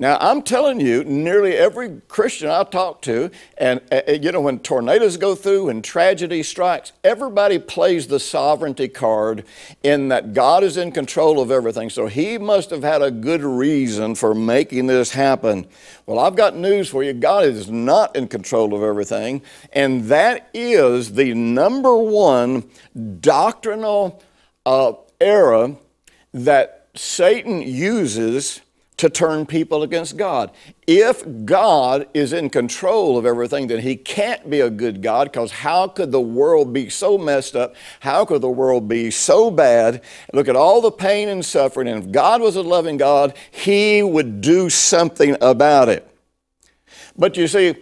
Now, 0.01 0.17
I'm 0.19 0.41
telling 0.41 0.79
you, 0.79 1.03
nearly 1.03 1.53
every 1.53 2.01
Christian 2.07 2.49
I 2.49 2.63
talk 2.63 3.03
to, 3.03 3.29
and 3.55 3.79
uh, 3.91 4.01
uh, 4.07 4.13
you 4.13 4.31
know, 4.31 4.41
when 4.41 4.57
tornadoes 4.57 5.15
go 5.15 5.35
through 5.35 5.69
and 5.69 5.83
tragedy 5.83 6.41
strikes, 6.41 6.91
everybody 7.03 7.59
plays 7.59 8.07
the 8.07 8.19
sovereignty 8.19 8.87
card 8.87 9.45
in 9.83 10.07
that 10.07 10.33
God 10.33 10.63
is 10.63 10.75
in 10.75 10.91
control 10.91 11.39
of 11.39 11.51
everything. 11.51 11.91
So 11.91 12.07
he 12.07 12.39
must 12.39 12.71
have 12.71 12.81
had 12.81 13.03
a 13.03 13.11
good 13.11 13.43
reason 13.43 14.15
for 14.15 14.33
making 14.33 14.87
this 14.87 15.11
happen. 15.11 15.67
Well, 16.07 16.17
I've 16.17 16.35
got 16.35 16.55
news 16.55 16.89
for 16.89 17.03
you 17.03 17.13
God 17.13 17.43
is 17.43 17.69
not 17.69 18.15
in 18.15 18.27
control 18.27 18.73
of 18.73 18.81
everything, 18.81 19.43
and 19.71 20.05
that 20.05 20.49
is 20.51 21.13
the 21.13 21.35
number 21.35 21.95
one 21.95 22.67
doctrinal 23.19 24.23
uh, 24.65 24.93
error 25.19 25.75
that 26.33 26.87
Satan 26.95 27.61
uses 27.61 28.61
to 29.01 29.09
turn 29.09 29.47
people 29.47 29.81
against 29.81 30.15
God. 30.15 30.51
If 30.85 31.23
God 31.43 32.07
is 32.13 32.33
in 32.33 32.51
control 32.51 33.17
of 33.17 33.25
everything, 33.25 33.65
then 33.65 33.79
He 33.79 33.95
can't 33.95 34.47
be 34.47 34.59
a 34.59 34.69
good 34.69 35.01
God 35.01 35.31
because 35.31 35.51
how 35.51 35.87
could 35.87 36.11
the 36.11 36.21
world 36.21 36.71
be 36.71 36.87
so 36.87 37.17
messed 37.17 37.55
up? 37.55 37.75
How 38.01 38.25
could 38.25 38.41
the 38.41 38.49
world 38.49 38.87
be 38.87 39.09
so 39.09 39.49
bad? 39.49 40.03
Look 40.33 40.47
at 40.47 40.55
all 40.55 40.81
the 40.81 40.91
pain 40.91 41.29
and 41.29 41.43
suffering. 41.43 41.87
And 41.87 42.03
if 42.03 42.11
God 42.11 42.41
was 42.41 42.55
a 42.55 42.61
loving 42.61 42.97
God, 42.97 43.35
He 43.49 44.03
would 44.03 44.39
do 44.39 44.69
something 44.69 45.35
about 45.41 45.89
it. 45.89 46.07
But 47.17 47.37
you 47.37 47.47
see, 47.47 47.75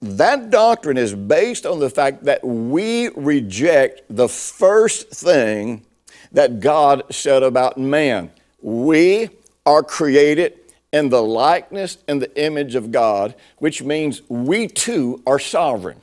that 0.00 0.50
doctrine 0.50 0.98
is 0.98 1.16
based 1.16 1.66
on 1.66 1.80
the 1.80 1.90
fact 1.90 2.22
that 2.26 2.46
we 2.46 3.08
reject 3.16 4.02
the 4.08 4.28
first 4.28 5.10
thing 5.10 5.84
that 6.30 6.60
God 6.60 7.12
said 7.12 7.42
about 7.42 7.76
man. 7.76 8.30
We 8.62 9.30
are 9.68 9.82
created 9.82 10.58
in 10.94 11.10
the 11.10 11.22
likeness 11.22 11.98
and 12.08 12.22
the 12.22 12.42
image 12.42 12.74
of 12.74 12.90
God, 12.90 13.34
which 13.58 13.82
means 13.82 14.22
we 14.30 14.66
too 14.66 15.22
are 15.26 15.38
sovereign. 15.38 16.00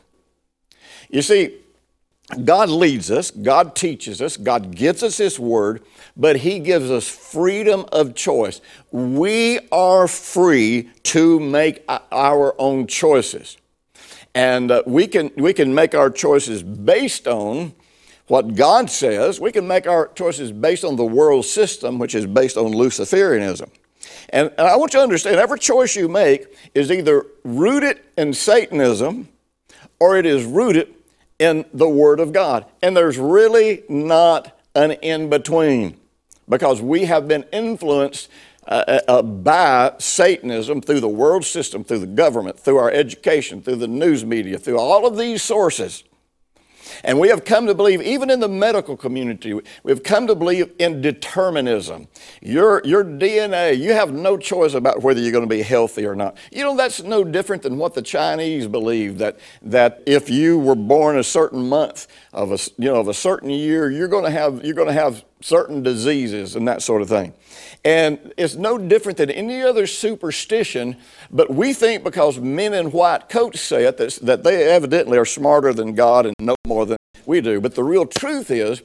You 1.09 1.23
see, 1.23 1.57
God 2.43 2.69
leads 2.69 3.09
us, 3.09 3.31
God 3.31 3.75
teaches 3.75 4.21
us, 4.21 4.37
God 4.37 4.75
gives 4.75 5.01
us 5.01 5.17
His 5.17 5.39
Word, 5.39 5.81
but 6.15 6.37
He 6.37 6.59
gives 6.59 6.91
us 6.91 7.07
freedom 7.07 7.85
of 7.91 8.13
choice. 8.13 8.61
We 8.91 9.59
are 9.71 10.07
free 10.07 10.91
to 11.03 11.39
make 11.39 11.83
our 12.11 12.53
own 12.61 12.85
choices. 12.85 13.57
And 14.35 14.69
uh, 14.69 14.83
we, 14.85 15.07
can, 15.07 15.31
we 15.37 15.53
can 15.53 15.73
make 15.73 15.95
our 15.95 16.11
choices 16.11 16.61
based 16.61 17.27
on 17.27 17.73
what 18.27 18.55
God 18.55 18.89
says, 18.89 19.39
we 19.39 19.51
can 19.51 19.67
make 19.67 19.87
our 19.87 20.07
choices 20.09 20.51
based 20.51 20.83
on 20.83 20.95
the 20.95 21.05
world 21.05 21.45
system, 21.45 21.99
which 21.99 22.15
is 22.15 22.25
based 22.25 22.57
on 22.57 22.73
Luciferianism. 22.73 23.69
And, 24.29 24.51
and 24.57 24.67
I 24.67 24.75
want 24.75 24.93
you 24.93 24.99
to 24.99 25.03
understand 25.03 25.35
every 25.37 25.59
choice 25.59 25.95
you 25.95 26.07
make 26.07 26.47
is 26.73 26.91
either 26.91 27.25
rooted 27.43 27.99
in 28.17 28.33
Satanism 28.33 29.29
or 29.99 30.17
it 30.17 30.25
is 30.25 30.43
rooted 30.45 30.93
in 31.39 31.65
the 31.73 31.87
Word 31.87 32.19
of 32.19 32.33
God. 32.33 32.65
And 32.81 32.97
there's 32.97 33.17
really 33.17 33.83
not 33.89 34.59
an 34.73 34.91
in 34.91 35.29
between 35.29 35.97
because 36.49 36.81
we 36.81 37.05
have 37.05 37.27
been 37.27 37.45
influenced 37.51 38.29
uh, 38.67 38.99
uh, 39.07 39.21
by 39.21 39.93
Satanism 39.99 40.81
through 40.81 40.99
the 40.99 41.07
world 41.07 41.45
system, 41.45 41.83
through 41.83 41.99
the 41.99 42.07
government, 42.07 42.59
through 42.59 42.77
our 42.77 42.89
education, 42.89 43.61
through 43.61 43.75
the 43.75 43.87
news 43.87 44.25
media, 44.25 44.57
through 44.57 44.79
all 44.79 45.05
of 45.05 45.17
these 45.17 45.43
sources. 45.43 46.03
And 47.03 47.19
we 47.19 47.29
have 47.29 47.45
come 47.45 47.67
to 47.67 47.73
believe, 47.73 48.01
even 48.01 48.29
in 48.29 48.39
the 48.39 48.47
medical 48.47 48.97
community, 48.97 49.59
we've 49.83 50.03
come 50.03 50.27
to 50.27 50.35
believe 50.35 50.71
in 50.79 51.01
determinism. 51.01 52.07
Your, 52.41 52.81
your 52.85 53.03
DNA, 53.03 53.77
you 53.77 53.93
have 53.93 54.13
no 54.13 54.37
choice 54.37 54.73
about 54.73 55.01
whether 55.01 55.19
you're 55.19 55.31
going 55.31 55.43
to 55.43 55.55
be 55.55 55.61
healthy 55.61 56.05
or 56.05 56.15
not. 56.15 56.37
You 56.51 56.63
know, 56.63 56.75
that's 56.75 57.03
no 57.03 57.23
different 57.23 57.63
than 57.63 57.77
what 57.77 57.93
the 57.93 58.01
Chinese 58.01 58.67
believe 58.67 59.17
that, 59.19 59.39
that 59.61 60.03
if 60.05 60.29
you 60.29 60.59
were 60.59 60.75
born 60.75 61.17
a 61.17 61.23
certain 61.23 61.67
month 61.67 62.07
of 62.33 62.51
a, 62.51 62.57
you 62.77 62.91
know, 62.91 62.99
of 62.99 63.07
a 63.07 63.13
certain 63.13 63.49
year, 63.49 63.89
you're 63.91 64.07
going 64.07 64.25
to 64.25 64.31
have, 64.31 64.63
you're 64.63 64.75
going 64.75 64.87
to 64.87 64.93
have 64.93 65.23
certain 65.45 65.83
diseases 65.83 66.55
and 66.55 66.67
that 66.67 66.81
sort 66.81 67.03
of 67.03 67.07
thing. 67.07 67.31
And 67.83 68.33
it's 68.35 68.55
no 68.55 68.79
different 68.79 69.19
than 69.19 69.29
any 69.29 69.61
other 69.61 69.85
superstition, 69.85 70.97
but 71.29 71.53
we 71.53 71.71
think 71.71 72.03
because 72.03 72.39
men 72.39 72.73
in 72.73 72.91
white 72.91 73.29
coats 73.29 73.61
say 73.61 73.85
it, 73.85 73.97
that, 73.97 74.43
they 74.43 74.63
evidently 74.63 75.19
are 75.19 75.25
smarter 75.25 75.71
than 75.71 75.93
God 75.93 76.25
and 76.25 76.33
know 76.39 76.55
more 76.65 76.87
than 76.87 76.97
we 77.27 77.41
do. 77.41 77.61
But 77.61 77.75
the 77.75 77.83
real 77.83 78.07
truth 78.07 78.49
is, 78.49 78.81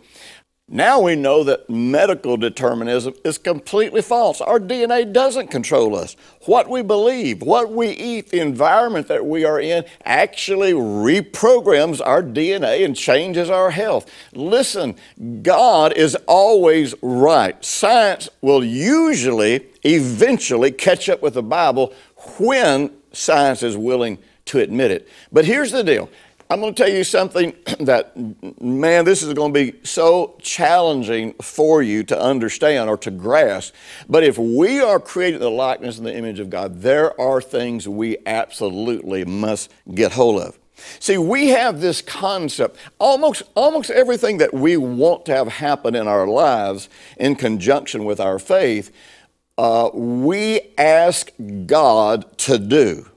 now 0.73 1.01
we 1.01 1.17
know 1.17 1.43
that 1.43 1.69
medical 1.69 2.37
determinism 2.37 3.15
is 3.25 3.39
completely 3.39 4.03
false. 4.03 4.41
Our 4.41 4.61
DNA 4.61 5.13
doesn't 5.13 5.51
control 5.51 5.97
us. 5.97 6.15
What 6.47 6.71
we 6.71 6.83
believe, 6.83 7.43
what 7.43 7.73
we 7.73 7.89
eat, 7.89 8.29
the 8.29 8.39
environment 8.39 9.09
that 9.09 9.27
we 9.27 9.45
are 9.45 9.61
in 9.61 9.85
actually 10.05 10.73
reprograms 10.73 12.01
our 12.01 12.23
DNA 12.23 12.85
and 12.85 12.95
changes 12.95 13.51
our 13.51 13.73
health. 13.73 14.09
Listen, 14.33 14.95
God 15.43 15.93
is 15.95 16.17
always 16.29 16.95
right. 17.03 17.63
Science 17.65 18.29
will 18.41 18.63
usually, 18.63 19.67
eventually 19.83 20.71
catch 20.71 21.09
up 21.09 21.21
with 21.21 21.35
the 21.35 21.43
Bible 21.43 21.93
when 22.39 22.93
science 23.11 23.65
is 23.65 23.77
willing 23.77 24.19
to 24.45 24.61
admit 24.61 24.93
it. 24.93 25.09
But 25.33 25.47
here's 25.47 25.73
the 25.73 25.83
deal 25.83 26.09
I'm 26.51 26.61
going 26.61 26.75
to 26.75 26.83
tell 26.83 26.93
you 26.93 27.05
something 27.05 27.55
that, 27.81 28.13
man, 28.61 29.05
this 29.05 29.23
is 29.23 29.33
going 29.35 29.55
to 29.55 29.73
be 29.73 29.79
so 29.85 30.37
challenging 30.43 31.35
for 31.35 31.81
you 31.81 32.03
to 32.05 32.21
understand 32.21 32.91
or 32.91 32.97
to 32.99 33.11
grasp. 33.13 33.73
But 34.09 34.25
if 34.25 34.37
we 34.37 34.81
are 34.81 34.99
created 34.99 35.37
in 35.37 35.43
the 35.43 35.51
likeness 35.51 35.99
and 35.99 36.07
the 36.07 36.17
image 36.17 36.41
of 36.41 36.51
God, 36.51 36.83
there 36.83 37.19
are 37.21 37.41
things 37.41 37.89
we 37.89 38.17
absolutely 38.27 39.25
must 39.25 39.71
get 39.95 40.11
hold 40.13 40.43
of. 40.43 40.59
See, 40.99 41.19
we 41.19 41.49
have 41.49 41.81
this 41.81 42.03
concept. 42.03 42.77
Almost, 42.99 43.43
almost 43.55 43.91
everything 43.91 44.39
that 44.39 44.53
we 44.53 44.77
want 44.77 45.27
to 45.27 45.37
have 45.37 45.47
happen 45.47 45.95
in 45.95 46.09
our 46.09 46.27
lives 46.27 46.89
in 47.17 47.37
conjunction 47.37 48.05
with 48.05 48.19
our 48.19 48.41
faith, 48.41 48.91
uh, 49.57 49.91
we 49.93 50.63
ask 50.79 51.31
God 51.67 52.39
to 52.39 52.59
do. 52.59 53.10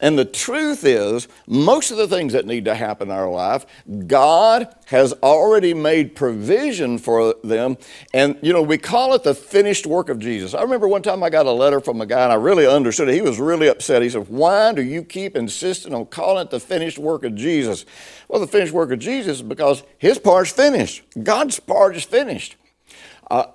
And 0.00 0.18
the 0.18 0.24
truth 0.24 0.84
is, 0.84 1.28
most 1.46 1.90
of 1.90 1.98
the 1.98 2.08
things 2.08 2.32
that 2.32 2.46
need 2.46 2.64
to 2.64 2.74
happen 2.74 3.08
in 3.08 3.14
our 3.14 3.30
life, 3.30 3.66
God 4.06 4.74
has 4.86 5.12
already 5.22 5.74
made 5.74 6.16
provision 6.16 6.96
for 6.96 7.34
them. 7.44 7.76
And, 8.14 8.38
you 8.40 8.52
know, 8.52 8.62
we 8.62 8.78
call 8.78 9.14
it 9.14 9.22
the 9.22 9.34
finished 9.34 9.86
work 9.86 10.08
of 10.08 10.18
Jesus. 10.18 10.54
I 10.54 10.62
remember 10.62 10.88
one 10.88 11.02
time 11.02 11.22
I 11.22 11.28
got 11.28 11.44
a 11.44 11.52
letter 11.52 11.80
from 11.80 12.00
a 12.00 12.06
guy 12.06 12.24
and 12.24 12.32
I 12.32 12.36
really 12.36 12.66
understood 12.66 13.08
it. 13.08 13.14
He 13.14 13.20
was 13.20 13.38
really 13.38 13.68
upset. 13.68 14.00
He 14.02 14.08
said, 14.08 14.28
Why 14.28 14.72
do 14.72 14.82
you 14.82 15.04
keep 15.04 15.36
insisting 15.36 15.92
on 15.94 16.06
calling 16.06 16.46
it 16.46 16.50
the 16.50 16.60
finished 16.60 16.98
work 16.98 17.22
of 17.24 17.34
Jesus? 17.34 17.84
Well, 18.28 18.40
the 18.40 18.46
finished 18.46 18.72
work 18.72 18.90
of 18.92 18.98
Jesus 18.98 19.36
is 19.36 19.42
because 19.42 19.82
his 19.98 20.18
part's 20.18 20.50
finished, 20.50 21.02
God's 21.22 21.60
part 21.60 21.94
is 21.94 22.04
finished. 22.04 22.56
Uh, 23.30 23.46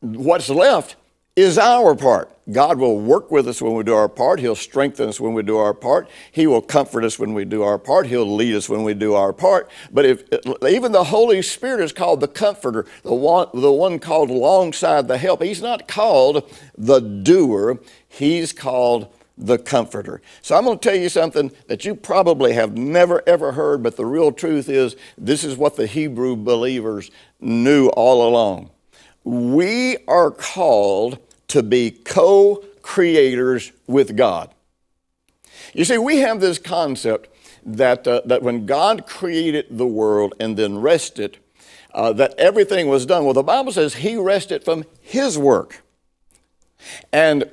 what's 0.00 0.50
left 0.50 0.96
is 1.34 1.56
our 1.56 1.94
part. 1.94 2.30
God 2.50 2.78
will 2.78 3.00
work 3.00 3.30
with 3.30 3.48
us 3.48 3.62
when 3.62 3.74
we 3.74 3.84
do 3.84 3.94
our 3.94 4.08
part. 4.08 4.40
He'll 4.40 4.54
strengthen 4.54 5.08
us 5.08 5.18
when 5.18 5.32
we 5.32 5.42
do 5.42 5.56
our 5.56 5.72
part. 5.72 6.10
He 6.30 6.46
will 6.46 6.60
comfort 6.60 7.04
us 7.04 7.18
when 7.18 7.32
we 7.32 7.44
do 7.44 7.62
our 7.62 7.78
part. 7.78 8.06
He'll 8.06 8.34
lead 8.34 8.54
us 8.54 8.68
when 8.68 8.82
we 8.82 8.92
do 8.92 9.14
our 9.14 9.32
part. 9.32 9.70
But 9.90 10.04
if 10.04 10.24
even 10.68 10.92
the 10.92 11.04
Holy 11.04 11.40
Spirit 11.40 11.84
is 11.84 11.92
called 11.92 12.20
the 12.20 12.28
comforter, 12.28 12.84
the 13.02 13.14
one, 13.14 13.48
the 13.54 13.72
one 13.72 13.98
called 13.98 14.28
alongside 14.28 15.08
the 15.08 15.16
help, 15.16 15.42
he's 15.42 15.62
not 15.62 15.88
called 15.88 16.52
the 16.76 17.00
doer, 17.00 17.80
he's 18.08 18.52
called 18.52 19.14
the 19.38 19.56
comforter. 19.56 20.20
So 20.42 20.56
I'm 20.56 20.64
going 20.64 20.78
to 20.78 20.88
tell 20.88 20.98
you 20.98 21.08
something 21.08 21.50
that 21.68 21.86
you 21.86 21.94
probably 21.94 22.52
have 22.52 22.76
never 22.76 23.22
ever 23.26 23.52
heard, 23.52 23.82
but 23.82 23.96
the 23.96 24.04
real 24.04 24.32
truth 24.32 24.68
is 24.68 24.96
this 25.16 25.44
is 25.44 25.56
what 25.56 25.76
the 25.76 25.86
Hebrew 25.86 26.36
believers 26.36 27.10
knew 27.40 27.88
all 27.88 28.28
along 28.28 28.70
we 29.24 29.98
are 30.08 30.30
called 30.30 31.18
to 31.48 31.62
be 31.62 31.90
co 31.90 32.64
creators 32.82 33.72
with 33.86 34.16
God. 34.16 34.52
You 35.74 35.84
see, 35.84 35.98
we 35.98 36.18
have 36.18 36.40
this 36.40 36.58
concept 36.58 37.28
that, 37.64 38.06
uh, 38.06 38.22
that 38.24 38.42
when 38.42 38.66
God 38.66 39.06
created 39.06 39.66
the 39.70 39.86
world 39.86 40.34
and 40.40 40.56
then 40.56 40.78
rested, 40.78 41.38
uh, 41.94 42.12
that 42.14 42.34
everything 42.38 42.88
was 42.88 43.06
done. 43.06 43.24
Well, 43.24 43.34
the 43.34 43.42
Bible 43.42 43.72
says 43.72 43.94
He 43.96 44.16
rested 44.16 44.64
from 44.64 44.84
His 45.00 45.38
work. 45.38 45.82
And, 47.12 47.50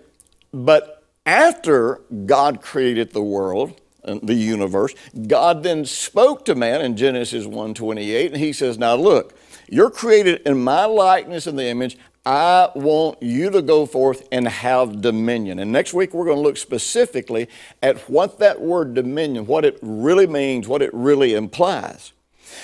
but 0.54 1.04
after 1.26 2.02
God 2.26 2.62
created 2.62 3.12
the 3.14 3.22
world, 3.22 3.80
and 4.04 4.26
the 4.26 4.34
universe, 4.34 4.96
God 5.28 5.64
then 5.64 5.86
spoke 5.86 6.46
to 6.46 6.56
man 6.56 6.82
in 6.82 6.96
Genesis 6.96 7.46
1:28, 7.46 8.28
and 8.32 8.38
He 8.38 8.54
says, 8.54 8.78
"Now 8.78 8.96
look, 8.96 9.34
you're 9.72 9.90
created 9.90 10.42
in 10.46 10.64
my 10.64 10.86
likeness 10.86 11.48
and 11.48 11.58
the 11.58 11.66
image. 11.66 11.98
I 12.26 12.70
want 12.76 13.24
you 13.24 13.50
to 13.50 13.62
go 13.62 13.86
forth 13.86 14.28
and 14.32 14.48
have 14.48 15.02
dominion. 15.02 15.60
And 15.60 15.72
next 15.72 15.94
week 15.94 16.14
we're 16.14 16.26
going 16.26 16.38
to 16.38 16.44
look 16.44 16.58
specifically 16.58 17.48
at 17.82 17.98
what 18.10 18.40
that 18.40 18.62
word 18.62 18.94
dominion, 18.94 19.46
what 19.46 19.66
it 19.66 19.80
really 19.82 20.28
means, 20.28 20.68
what 20.68 20.82
it 20.82 20.94
really 20.94 21.34
implies. 21.34 22.12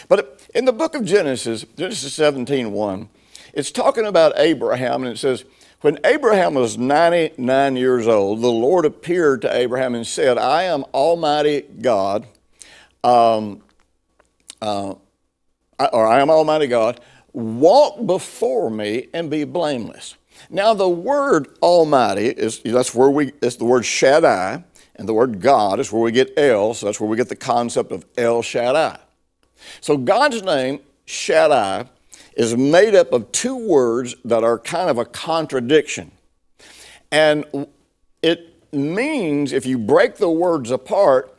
But 0.07 0.47
in 0.53 0.65
the 0.65 0.73
book 0.73 0.95
of 0.95 1.05
Genesis, 1.05 1.65
Genesis 1.77 2.13
17 2.13 2.71
1, 2.71 3.09
it's 3.53 3.71
talking 3.71 4.05
about 4.05 4.37
Abraham, 4.37 5.03
and 5.03 5.13
it 5.13 5.17
says, 5.17 5.45
When 5.81 5.97
Abraham 6.03 6.55
was 6.55 6.77
99 6.77 7.75
years 7.77 8.07
old, 8.07 8.41
the 8.41 8.51
Lord 8.51 8.85
appeared 8.85 9.41
to 9.43 9.55
Abraham 9.55 9.95
and 9.95 10.05
said, 10.05 10.37
I 10.37 10.63
am 10.63 10.83
Almighty 10.93 11.61
God. 11.81 12.27
Um, 13.03 13.61
uh, 14.61 14.95
or 15.79 16.07
I 16.07 16.21
am 16.21 16.29
Almighty 16.29 16.67
God, 16.67 16.99
walk 17.33 18.05
before 18.05 18.69
me 18.69 19.07
and 19.13 19.29
be 19.29 19.43
blameless. 19.43 20.15
Now, 20.49 20.73
the 20.73 20.89
word 20.89 21.47
Almighty 21.61 22.27
is 22.27 22.59
that's 22.59 22.93
where 22.93 23.09
we, 23.09 23.33
it's 23.41 23.55
the 23.55 23.65
word 23.65 23.85
Shaddai, 23.85 24.63
and 24.95 25.07
the 25.07 25.13
word 25.13 25.41
God 25.41 25.79
is 25.79 25.91
where 25.91 26.01
we 26.01 26.11
get 26.11 26.33
El, 26.37 26.73
so 26.73 26.85
that's 26.85 26.99
where 26.99 27.09
we 27.09 27.17
get 27.17 27.29
the 27.29 27.35
concept 27.35 27.91
of 27.91 28.05
El 28.17 28.41
Shaddai. 28.41 28.99
So, 29.81 29.97
God's 29.97 30.43
name, 30.43 30.79
Shaddai, 31.05 31.89
is 32.35 32.55
made 32.55 32.95
up 32.95 33.13
of 33.13 33.31
two 33.31 33.55
words 33.55 34.15
that 34.25 34.43
are 34.43 34.59
kind 34.59 34.89
of 34.89 34.97
a 34.97 35.05
contradiction. 35.05 36.11
And 37.11 37.45
it 38.21 38.73
means, 38.73 39.53
if 39.53 39.65
you 39.65 39.77
break 39.77 40.15
the 40.15 40.29
words 40.29 40.69
apart, 40.69 41.37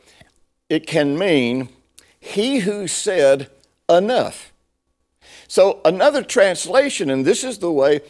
it 0.69 0.87
can 0.87 1.17
mean, 1.17 1.69
He 2.19 2.59
who 2.59 2.87
said, 2.87 3.49
enough. 3.89 4.53
So 5.47 5.79
another 5.85 6.23
translation, 6.23 7.09
and 7.09 7.25
this 7.25 7.43
is 7.43 7.59
the 7.59 7.71
way 7.71 8.01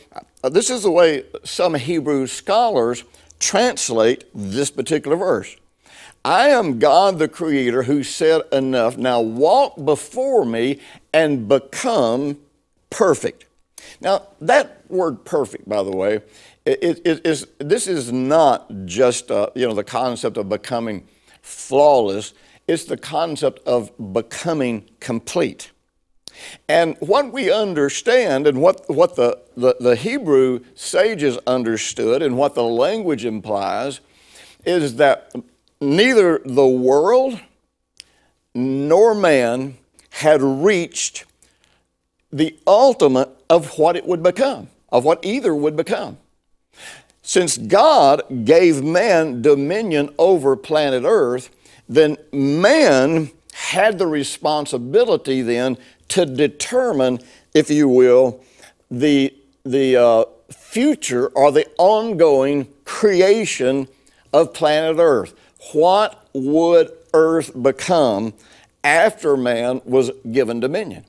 uh, 0.43 0.49
this 0.49 0.69
is 0.69 0.83
the 0.83 0.91
way 0.91 1.23
some 1.43 1.75
Hebrew 1.75 2.27
scholars 2.27 3.03
translate 3.39 4.25
this 4.33 4.71
particular 4.71 5.15
verse. 5.17 5.55
I 6.25 6.49
am 6.49 6.79
God 6.79 7.19
the 7.19 7.27
Creator 7.27 7.83
who 7.83 8.03
said 8.03 8.41
enough. 8.51 8.97
Now 8.97 9.21
walk 9.21 9.83
before 9.83 10.45
me 10.45 10.79
and 11.13 11.47
become 11.47 12.39
perfect. 12.89 13.45
Now 14.01 14.27
that 14.41 14.83
word 14.89 15.23
perfect, 15.25 15.69
by 15.69 15.83
the 15.83 15.95
way, 15.95 16.21
it, 16.65 17.01
it 17.05 17.25
is 17.25 17.47
this 17.59 17.87
is 17.87 18.11
not 18.11 18.69
just 18.85 19.31
uh, 19.31 19.49
you 19.55 19.67
know 19.67 19.73
the 19.73 19.83
concept 19.83 20.37
of 20.37 20.49
becoming 20.49 21.07
flawless. 21.41 22.33
It's 22.67 22.83
the 22.83 22.97
concept 22.97 23.65
of 23.65 23.91
becoming 24.13 24.89
complete. 24.99 25.71
And 26.67 26.97
what 26.99 27.31
we 27.31 27.51
understand 27.51 28.45
and 28.45 28.61
what, 28.61 28.89
what 28.89 29.15
the, 29.15 29.39
the, 29.55 29.75
the, 29.79 29.95
Hebrew 29.95 30.59
sages 30.75 31.37
understood 31.47 32.21
and 32.21 32.37
what 32.37 32.53
the 32.55 32.63
language 32.63 33.25
implies 33.25 34.01
is 34.65 34.97
that 34.97 35.33
neither 35.81 36.39
the 36.45 36.67
world 36.67 37.39
nor 38.53 39.15
man 39.15 39.77
had 40.09 40.41
reached 40.41 41.25
the 42.31 42.57
ultimate 42.67 43.29
of 43.49 43.77
what 43.77 43.95
it 43.95 44.05
would 44.05 44.21
become, 44.21 44.67
of 44.89 45.05
what 45.05 45.23
either 45.23 45.55
would 45.55 45.75
become. 45.75 46.17
Since 47.21 47.57
God 47.57 48.23
gave 48.45 48.83
man 48.83 49.41
dominion 49.41 50.13
over 50.17 50.55
planet 50.55 51.03
Earth, 51.05 51.49
then 51.87 52.17
man 52.31 53.31
had 53.53 53.97
the 53.97 54.07
responsibility 54.07 55.41
then 55.41 55.77
to 56.09 56.25
determine, 56.25 57.19
if 57.53 57.69
you 57.69 57.87
will, 57.87 58.43
the, 58.89 59.33
the 59.63 59.95
uh, 59.95 60.25
future 60.51 61.27
or 61.29 61.51
the 61.51 61.67
ongoing 61.77 62.67
creation 62.85 63.87
of 64.31 64.53
planet 64.53 64.97
Earth. 64.99 65.33
What 65.73 66.27
would 66.33 66.91
Earth 67.13 67.51
become 67.61 68.33
after 68.83 69.35
man 69.35 69.81
was 69.85 70.11
given 70.31 70.59
dominion. 70.59 71.03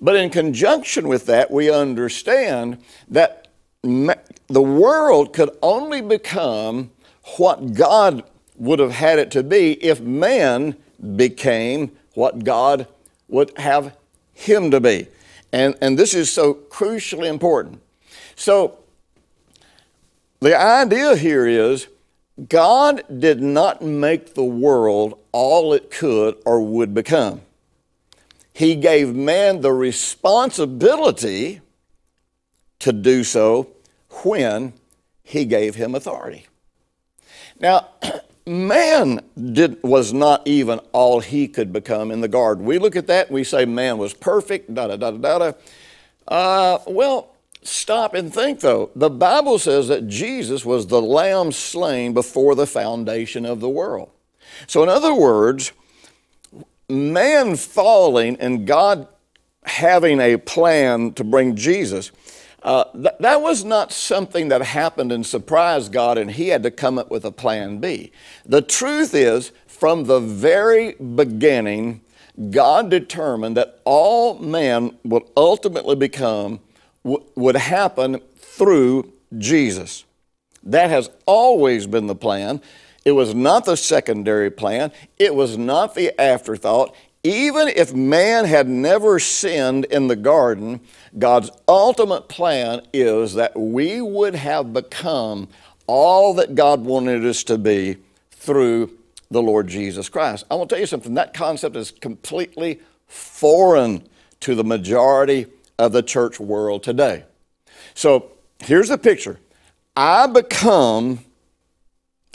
But 0.00 0.16
in 0.16 0.30
conjunction 0.30 1.08
with 1.08 1.26
that, 1.26 1.50
we 1.50 1.70
understand 1.70 2.78
that 3.08 3.48
the 3.82 4.62
world 4.62 5.32
could 5.32 5.50
only 5.62 6.02
become 6.02 6.90
what 7.36 7.72
God 7.74 8.22
would 8.60 8.78
have 8.78 8.92
had 8.92 9.18
it 9.18 9.30
to 9.32 9.42
be 9.42 9.72
if 9.82 10.00
man 10.00 10.76
became 11.16 11.90
what 12.14 12.44
God 12.44 12.86
would 13.26 13.56
have 13.58 13.96
him 14.34 14.70
to 14.70 14.80
be. 14.80 15.08
And, 15.52 15.74
and 15.80 15.98
this 15.98 16.14
is 16.14 16.30
so 16.30 16.54
crucially 16.54 17.26
important. 17.26 17.80
So, 18.36 18.78
the 20.40 20.56
idea 20.56 21.16
here 21.16 21.46
is 21.46 21.88
God 22.48 23.02
did 23.20 23.42
not 23.42 23.82
make 23.82 24.34
the 24.34 24.44
world 24.44 25.18
all 25.32 25.72
it 25.72 25.90
could 25.90 26.36
or 26.46 26.62
would 26.62 26.94
become. 26.94 27.42
He 28.52 28.74
gave 28.74 29.14
man 29.14 29.62
the 29.62 29.72
responsibility 29.72 31.60
to 32.78 32.92
do 32.92 33.24
so 33.24 33.70
when 34.22 34.74
he 35.22 35.44
gave 35.44 35.74
him 35.74 35.94
authority. 35.94 36.46
Now, 37.58 37.88
man 38.50 39.20
did, 39.52 39.80
was 39.82 40.12
not 40.12 40.46
even 40.46 40.80
all 40.92 41.20
he 41.20 41.46
could 41.46 41.72
become 41.72 42.10
in 42.10 42.20
the 42.20 42.28
garden. 42.28 42.64
We 42.64 42.78
look 42.78 42.96
at 42.96 43.06
that 43.06 43.28
and 43.28 43.34
we 43.34 43.44
say 43.44 43.64
man 43.64 43.96
was 43.96 44.12
perfect, 44.12 44.74
da 44.74 44.88
da 44.88 44.96
da 44.96 45.12
da 45.12 45.38
da. 45.38 45.52
Uh, 46.26 46.78
well, 46.86 47.34
stop 47.62 48.12
and 48.14 48.34
think 48.34 48.60
though. 48.60 48.90
The 48.96 49.08
Bible 49.08 49.58
says 49.58 49.88
that 49.88 50.08
Jesus 50.08 50.64
was 50.64 50.88
the 50.88 51.00
lamb 51.00 51.52
slain 51.52 52.12
before 52.12 52.56
the 52.56 52.66
foundation 52.66 53.46
of 53.46 53.60
the 53.60 53.68
world. 53.68 54.10
So, 54.66 54.82
in 54.82 54.88
other 54.88 55.14
words, 55.14 55.72
man 56.88 57.54
falling 57.54 58.36
and 58.40 58.66
God 58.66 59.06
having 59.64 60.20
a 60.20 60.36
plan 60.38 61.12
to 61.12 61.22
bring 61.22 61.54
Jesus, 61.54 62.10
uh, 62.62 62.84
th- 62.92 63.14
that 63.20 63.40
was 63.40 63.64
not 63.64 63.92
something 63.92 64.48
that 64.48 64.62
happened 64.62 65.12
and 65.12 65.24
surprised 65.24 65.92
God 65.92 66.18
and 66.18 66.30
he 66.30 66.48
had 66.48 66.62
to 66.62 66.70
come 66.70 66.98
up 66.98 67.10
with 67.10 67.24
a 67.24 67.32
plan 67.32 67.78
B. 67.78 68.12
The 68.44 68.62
truth 68.62 69.14
is, 69.14 69.52
from 69.66 70.04
the 70.04 70.20
very 70.20 70.92
beginning, 70.92 72.02
God 72.50 72.90
determined 72.90 73.56
that 73.56 73.80
all 73.84 74.38
man 74.38 74.96
would 75.04 75.24
ultimately 75.36 75.96
become 75.96 76.60
w- 77.04 77.24
would 77.34 77.56
happen 77.56 78.20
through 78.36 79.12
Jesus. 79.38 80.04
That 80.62 80.90
has 80.90 81.10
always 81.26 81.86
been 81.86 82.06
the 82.06 82.14
plan. 82.14 82.60
It 83.04 83.12
was 83.12 83.34
not 83.34 83.64
the 83.64 83.76
secondary 83.76 84.50
plan. 84.50 84.92
It 85.18 85.34
was 85.34 85.56
not 85.56 85.94
the 85.94 86.18
afterthought. 86.20 86.94
Even 87.22 87.68
if 87.68 87.92
man 87.92 88.46
had 88.46 88.68
never 88.68 89.18
sinned 89.18 89.84
in 89.86 90.08
the 90.08 90.16
garden, 90.16 90.80
God's 91.18 91.50
ultimate 91.68 92.28
plan 92.28 92.80
is 92.94 93.34
that 93.34 93.58
we 93.58 94.00
would 94.00 94.34
have 94.34 94.72
become 94.72 95.48
all 95.86 96.34
that 96.34 96.54
God 96.54 96.80
wanted 96.82 97.26
us 97.26 97.44
to 97.44 97.58
be 97.58 97.98
through 98.30 98.96
the 99.30 99.42
Lord 99.42 99.68
Jesus 99.68 100.08
Christ. 100.08 100.46
I 100.50 100.54
want 100.54 100.70
to 100.70 100.74
tell 100.74 100.80
you 100.80 100.86
something 100.86 101.14
that 101.14 101.34
concept 101.34 101.76
is 101.76 101.90
completely 101.90 102.80
foreign 103.06 104.08
to 104.40 104.54
the 104.54 104.64
majority 104.64 105.46
of 105.78 105.92
the 105.92 106.02
church 106.02 106.40
world 106.40 106.82
today. 106.82 107.24
So 107.94 108.30
here's 108.60 108.88
the 108.88 108.98
picture 108.98 109.38
I 109.94 110.26
become 110.26 111.20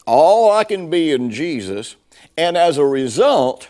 all 0.05 0.51
I 0.51 0.63
can 0.63 0.89
be 0.89 1.11
in 1.11 1.31
Jesus, 1.31 1.95
and 2.37 2.55
as 2.55 2.77
a 2.77 2.85
result, 2.85 3.69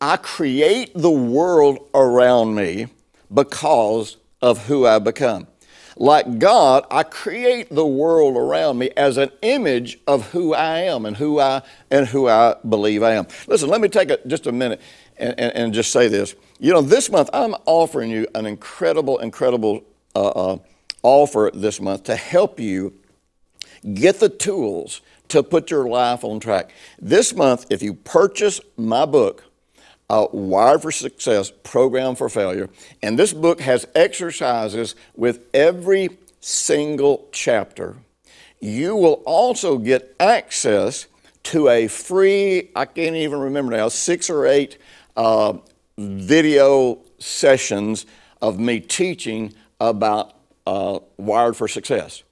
I 0.00 0.16
create 0.16 0.92
the 0.94 1.10
world 1.10 1.88
around 1.94 2.54
me 2.54 2.86
because 3.32 4.16
of 4.40 4.66
who 4.66 4.86
I 4.86 4.98
become. 4.98 5.46
Like 5.96 6.38
God, 6.38 6.86
I 6.90 7.02
create 7.02 7.68
the 7.68 7.86
world 7.86 8.36
around 8.36 8.78
me 8.78 8.90
as 8.96 9.18
an 9.18 9.30
image 9.42 9.98
of 10.06 10.30
who 10.30 10.54
I 10.54 10.78
am 10.78 11.04
and 11.04 11.14
who 11.14 11.38
I 11.38 11.60
and 11.90 12.06
who 12.06 12.26
I 12.28 12.54
believe 12.66 13.02
I 13.02 13.12
am. 13.12 13.26
Listen, 13.46 13.68
let 13.68 13.82
me 13.82 13.88
take 13.88 14.08
a, 14.08 14.18
just 14.26 14.46
a 14.46 14.52
minute 14.52 14.80
and, 15.18 15.38
and, 15.38 15.52
and, 15.54 15.74
just 15.74 15.92
say 15.92 16.08
this. 16.08 16.34
You 16.58 16.72
know, 16.72 16.80
this 16.80 17.10
month 17.10 17.28
I'm 17.34 17.54
offering 17.66 18.10
you 18.10 18.26
an 18.34 18.46
incredible, 18.46 19.18
incredible 19.18 19.84
uh, 20.16 20.28
uh, 20.28 20.58
offer 21.02 21.50
this 21.52 21.78
month 21.80 22.04
to 22.04 22.16
help 22.16 22.58
you 22.58 22.94
get 23.92 24.20
the 24.20 24.30
tools 24.30 25.02
to 25.28 25.42
put 25.42 25.70
your 25.70 25.86
life 25.86 26.24
on 26.24 26.40
track. 26.40 26.72
This 26.98 27.34
month, 27.34 27.66
if 27.68 27.82
you 27.82 27.92
purchase 27.92 28.60
my 28.78 29.04
book, 29.04 29.49
uh, 30.10 30.26
Wired 30.32 30.82
for 30.82 30.90
Success 30.90 31.52
Program 31.62 32.16
for 32.16 32.28
Failure. 32.28 32.68
And 33.00 33.16
this 33.16 33.32
book 33.32 33.60
has 33.60 33.86
exercises 33.94 34.96
with 35.14 35.44
every 35.54 36.08
single 36.40 37.28
chapter. 37.30 37.96
You 38.58 38.96
will 38.96 39.22
also 39.24 39.78
get 39.78 40.16
access 40.18 41.06
to 41.44 41.68
a 41.68 41.86
free, 41.86 42.70
I 42.74 42.86
can't 42.86 43.14
even 43.14 43.38
remember 43.38 43.76
now, 43.76 43.88
six 43.88 44.28
or 44.28 44.46
eight 44.46 44.78
uh, 45.16 45.58
video 45.96 46.98
sessions 47.20 48.04
of 48.42 48.58
me 48.58 48.80
teaching 48.80 49.54
about 49.80 50.34
uh, 50.66 50.98
Wired 51.18 51.56
for 51.56 51.68
Success. 51.68 52.24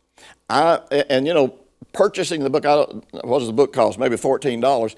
I, 0.50 0.80
and 1.08 1.28
you 1.28 1.32
know, 1.32 1.54
purchasing 1.92 2.42
the 2.42 2.50
book, 2.50 2.64
what 2.64 3.38
does 3.38 3.46
the 3.46 3.52
book 3.52 3.72
cost? 3.72 3.98
Maybe 3.98 4.16
$14 4.16 4.94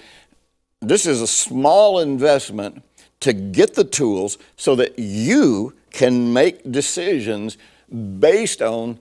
this 0.81 1.05
is 1.05 1.21
a 1.21 1.27
small 1.27 1.99
investment 1.99 2.83
to 3.21 3.33
get 3.33 3.75
the 3.75 3.83
tools 3.83 4.37
so 4.57 4.75
that 4.75 4.97
you 4.97 5.73
can 5.91 6.33
make 6.33 6.69
decisions 6.71 7.57
based 8.19 8.61
on 8.61 8.99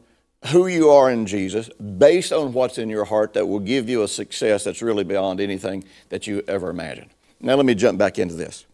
who 0.49 0.67
you 0.67 0.91
are 0.91 1.11
in 1.11 1.27
Jesus, 1.27 1.69
based 1.99 2.33
on 2.33 2.53
what's 2.53 2.79
in 2.79 2.89
your 2.89 3.05
heart 3.05 3.35
that 3.35 3.47
will 3.47 3.61
give 3.61 3.89
you 3.89 4.03
a 4.03 4.09
success 4.09 4.65
that's 4.65 4.83
really 4.83 5.05
beyond 5.05 5.41
anything 5.41 5.85
that 6.09 6.27
you 6.27 6.43
ever 6.49 6.71
imagined. 6.71 7.11
Now, 7.41 7.55
let 7.55 7.67
me 7.67 7.75
jump 7.75 7.99
back 7.99 8.19
into 8.19 8.35
this. 8.35 8.67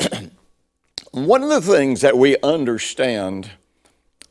One 1.12 1.42
of 1.42 1.48
the 1.50 1.60
things 1.60 2.00
that 2.02 2.16
we 2.16 2.36
understand 2.42 3.50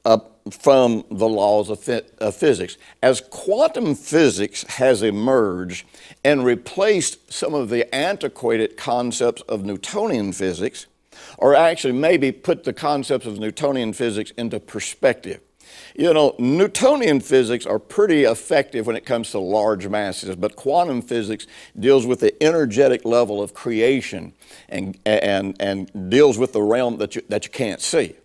uh, 0.04 0.20
from 0.50 1.04
the 1.12 1.28
laws 1.28 1.70
of, 1.70 1.88
of 2.18 2.36
physics. 2.36 2.78
As 3.04 3.22
quantum 3.22 3.96
physics 3.96 4.64
has 4.64 5.04
emerged 5.04 5.86
and 6.24 6.44
replaced 6.44 7.32
some 7.32 7.54
of 7.54 7.70
the 7.70 7.94
antiquated 7.94 8.78
concepts 8.78 9.42
of 9.44 9.66
Newtonian 9.66 10.34
physics, 10.34 10.88
or 11.38 11.56
actually 11.56 11.94
maybe 11.94 12.32
put 12.32 12.64
the 12.64 12.74
concepts 12.74 13.26
of 13.26 13.40
Newtonian 13.40 13.94
physics 13.94 14.32
into 14.32 14.60
perspective. 14.60 15.42
You 15.96 16.14
know, 16.14 16.36
Newtonian 16.40 17.20
physics 17.20 17.66
are 17.66 17.80
pretty 17.80 18.24
effective 18.24 18.88
when 18.88 18.96
it 18.96 19.06
comes 19.06 19.32
to 19.32 19.40
large 19.40 19.88
masses, 19.88 20.36
but 20.36 20.56
quantum 20.56 21.02
physics 21.02 21.48
deals 21.80 22.06
with 22.06 22.20
the 22.20 22.42
energetic 22.44 23.06
level 23.06 23.42
of 23.42 23.54
creation 23.54 24.34
and, 24.70 24.98
and, 25.06 25.56
and 25.60 26.10
deals 26.10 26.38
with 26.38 26.54
the 26.54 26.62
realm 26.62 26.98
that 26.98 27.16
you, 27.16 27.22
that 27.30 27.46
you 27.46 27.52
can't 27.52 27.82
see. 27.82 28.16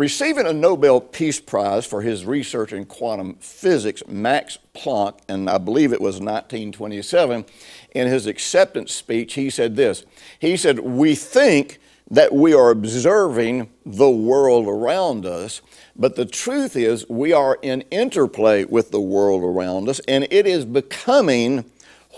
Receiving 0.00 0.46
a 0.46 0.52
Nobel 0.54 0.98
Peace 0.98 1.40
Prize 1.40 1.84
for 1.84 2.00
his 2.00 2.24
research 2.24 2.72
in 2.72 2.86
quantum 2.86 3.34
physics, 3.34 4.02
Max 4.08 4.56
Planck, 4.74 5.18
and 5.28 5.50
I 5.50 5.58
believe 5.58 5.92
it 5.92 6.00
was 6.00 6.14
1927, 6.14 7.44
in 7.94 8.06
his 8.08 8.26
acceptance 8.26 8.94
speech, 8.94 9.34
he 9.34 9.50
said 9.50 9.76
this. 9.76 10.06
He 10.38 10.56
said, 10.56 10.78
We 10.78 11.14
think 11.14 11.80
that 12.10 12.32
we 12.32 12.54
are 12.54 12.70
observing 12.70 13.68
the 13.84 14.08
world 14.08 14.66
around 14.66 15.26
us, 15.26 15.60
but 15.94 16.16
the 16.16 16.24
truth 16.24 16.76
is 16.76 17.06
we 17.10 17.34
are 17.34 17.58
in 17.60 17.82
interplay 17.90 18.64
with 18.64 18.92
the 18.92 19.02
world 19.02 19.42
around 19.42 19.86
us, 19.90 20.00
and 20.08 20.26
it 20.30 20.46
is 20.46 20.64
becoming 20.64 21.62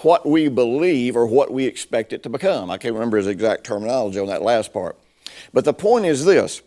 what 0.03 0.25
we 0.25 0.47
believe 0.47 1.17
or 1.17 1.27
what 1.27 1.53
we 1.53 1.67
expect 1.67 2.13
it 2.13 2.23
to 2.23 2.29
become. 2.29 2.71
I 2.71 2.79
can't 2.79 2.95
remember 2.95 3.17
his 3.17 3.27
exact 3.27 3.65
terminology 3.65 4.21
on 4.21 4.29
that 4.29 4.43
last 4.43 4.73
part. 4.73 4.97
But 5.53 5.65
the 5.65 5.75
point 5.75 6.07
is 6.07 6.25
this 6.25 6.63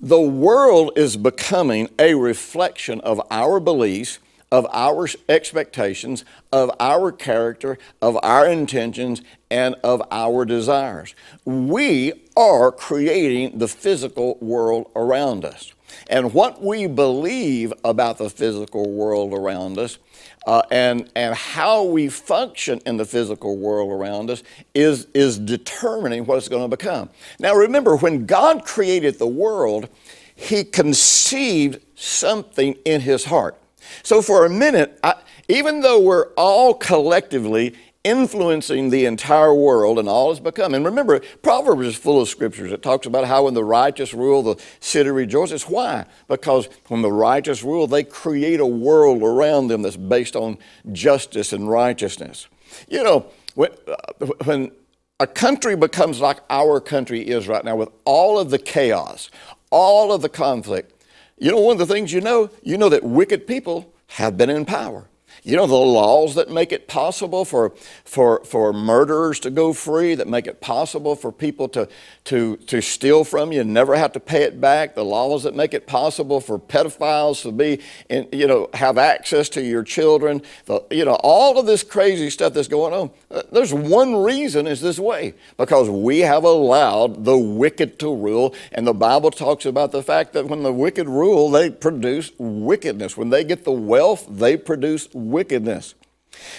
the 0.00 0.20
world 0.20 0.92
is 0.96 1.16
becoming 1.16 1.88
a 1.98 2.14
reflection 2.14 3.00
of 3.00 3.20
our 3.30 3.58
beliefs, 3.58 4.18
of 4.52 4.66
our 4.70 5.08
expectations, 5.28 6.24
of 6.52 6.70
our 6.78 7.10
character, 7.10 7.78
of 8.00 8.18
our 8.22 8.46
intentions, 8.46 9.22
and 9.50 9.74
of 9.82 10.02
our 10.10 10.44
desires. 10.44 11.14
We 11.44 12.12
are 12.36 12.70
creating 12.70 13.58
the 13.58 13.68
physical 13.68 14.36
world 14.40 14.90
around 14.94 15.44
us. 15.44 15.72
And 16.08 16.32
what 16.34 16.62
we 16.62 16.86
believe 16.86 17.72
about 17.84 18.18
the 18.18 18.30
physical 18.30 18.90
world 18.90 19.32
around 19.32 19.78
us 19.78 19.98
uh, 20.46 20.62
and, 20.70 21.10
and 21.16 21.34
how 21.34 21.84
we 21.84 22.08
function 22.08 22.80
in 22.86 22.96
the 22.96 23.04
physical 23.04 23.56
world 23.56 23.90
around 23.90 24.30
us 24.30 24.42
is, 24.74 25.06
is 25.14 25.38
determining 25.38 26.24
what 26.24 26.38
it's 26.38 26.48
going 26.48 26.68
to 26.68 26.76
become. 26.76 27.10
Now, 27.38 27.54
remember, 27.54 27.96
when 27.96 28.26
God 28.26 28.64
created 28.64 29.18
the 29.18 29.26
world, 29.26 29.88
He 30.34 30.62
conceived 30.64 31.80
something 31.94 32.74
in 32.84 33.00
His 33.00 33.24
heart. 33.24 33.58
So, 34.02 34.22
for 34.22 34.44
a 34.46 34.50
minute, 34.50 34.98
I, 35.02 35.14
even 35.48 35.80
though 35.80 36.00
we're 36.00 36.28
all 36.34 36.74
collectively 36.74 37.74
influencing 38.06 38.90
the 38.90 39.04
entire 39.04 39.52
world 39.52 39.98
and 39.98 40.08
all 40.08 40.28
has 40.28 40.38
become. 40.38 40.74
And 40.74 40.84
remember, 40.84 41.18
Proverbs 41.42 41.86
is 41.86 41.96
full 41.96 42.20
of 42.20 42.28
scriptures. 42.28 42.70
It 42.70 42.80
talks 42.80 43.04
about 43.04 43.24
how 43.26 43.44
when 43.46 43.54
the 43.54 43.64
righteous 43.64 44.14
rule, 44.14 44.44
the 44.44 44.62
city 44.78 45.10
rejoices. 45.10 45.64
Why? 45.64 46.06
Because 46.28 46.68
when 46.86 47.02
the 47.02 47.10
righteous 47.10 47.64
rule, 47.64 47.88
they 47.88 48.04
create 48.04 48.60
a 48.60 48.66
world 48.66 49.22
around 49.22 49.66
them 49.66 49.82
that's 49.82 49.96
based 49.96 50.36
on 50.36 50.56
justice 50.92 51.52
and 51.52 51.68
righteousness. 51.68 52.46
You 52.88 53.02
know, 53.02 53.26
when, 53.56 53.70
uh, 53.88 54.26
when 54.44 54.70
a 55.18 55.26
country 55.26 55.74
becomes 55.74 56.20
like 56.20 56.38
our 56.48 56.80
country 56.80 57.22
is 57.22 57.48
right 57.48 57.64
now 57.64 57.74
with 57.74 57.88
all 58.04 58.38
of 58.38 58.50
the 58.50 58.58
chaos, 58.58 59.30
all 59.70 60.12
of 60.12 60.22
the 60.22 60.28
conflict, 60.28 60.92
you 61.38 61.50
know, 61.50 61.60
one 61.60 61.80
of 61.80 61.86
the 61.86 61.92
things 61.92 62.12
you 62.12 62.20
know, 62.20 62.50
you 62.62 62.78
know 62.78 62.88
that 62.88 63.02
wicked 63.02 63.46
people 63.46 63.92
have 64.08 64.36
been 64.36 64.50
in 64.50 64.64
power. 64.64 65.08
You 65.46 65.54
know, 65.54 65.68
the 65.68 65.76
laws 65.76 66.34
that 66.34 66.50
make 66.50 66.72
it 66.72 66.88
possible 66.88 67.44
for, 67.44 67.70
for, 68.04 68.44
for 68.44 68.72
murderers 68.72 69.38
to 69.40 69.50
go 69.50 69.72
free, 69.72 70.16
that 70.16 70.26
make 70.26 70.48
it 70.48 70.60
possible 70.60 71.14
for 71.14 71.30
people 71.30 71.68
to, 71.68 71.88
to, 72.24 72.56
to 72.56 72.80
steal 72.80 73.22
from 73.22 73.52
you 73.52 73.60
and 73.60 73.72
never 73.72 73.94
have 73.94 74.10
to 74.14 74.18
pay 74.18 74.42
it 74.42 74.60
back, 74.60 74.96
the 74.96 75.04
laws 75.04 75.44
that 75.44 75.54
make 75.54 75.72
it 75.72 75.86
possible 75.86 76.40
for 76.40 76.58
pedophiles 76.58 77.42
to 77.42 77.52
be, 77.52 77.80
in, 78.08 78.26
you 78.32 78.48
know, 78.48 78.68
have 78.74 78.98
access 78.98 79.48
to 79.50 79.62
your 79.62 79.84
children, 79.84 80.42
the, 80.64 80.82
you 80.90 81.04
know, 81.04 81.14
all 81.22 81.60
of 81.60 81.66
this 81.66 81.84
crazy 81.84 82.28
stuff 82.28 82.52
that's 82.52 82.66
going 82.66 82.92
on. 82.92 83.08
Uh, 83.30 83.42
there's 83.52 83.72
one 83.72 84.16
reason 84.16 84.66
is 84.66 84.80
this 84.80 84.98
way, 84.98 85.32
because 85.58 85.88
we 85.88 86.18
have 86.18 86.42
allowed 86.42 87.24
the 87.24 87.38
wicked 87.38 88.00
to 88.00 88.12
rule, 88.12 88.52
and 88.72 88.84
the 88.84 88.92
Bible 88.92 89.30
talks 89.30 89.64
about 89.64 89.92
the 89.92 90.02
fact 90.02 90.32
that 90.32 90.48
when 90.48 90.64
the 90.64 90.72
wicked 90.72 91.08
rule, 91.08 91.52
they 91.52 91.70
produce 91.70 92.32
wickedness. 92.36 93.16
When 93.16 93.30
they 93.30 93.44
get 93.44 93.62
the 93.62 93.70
wealth, 93.70 94.26
they 94.28 94.56
produce 94.56 95.08
wickedness. 95.14 95.35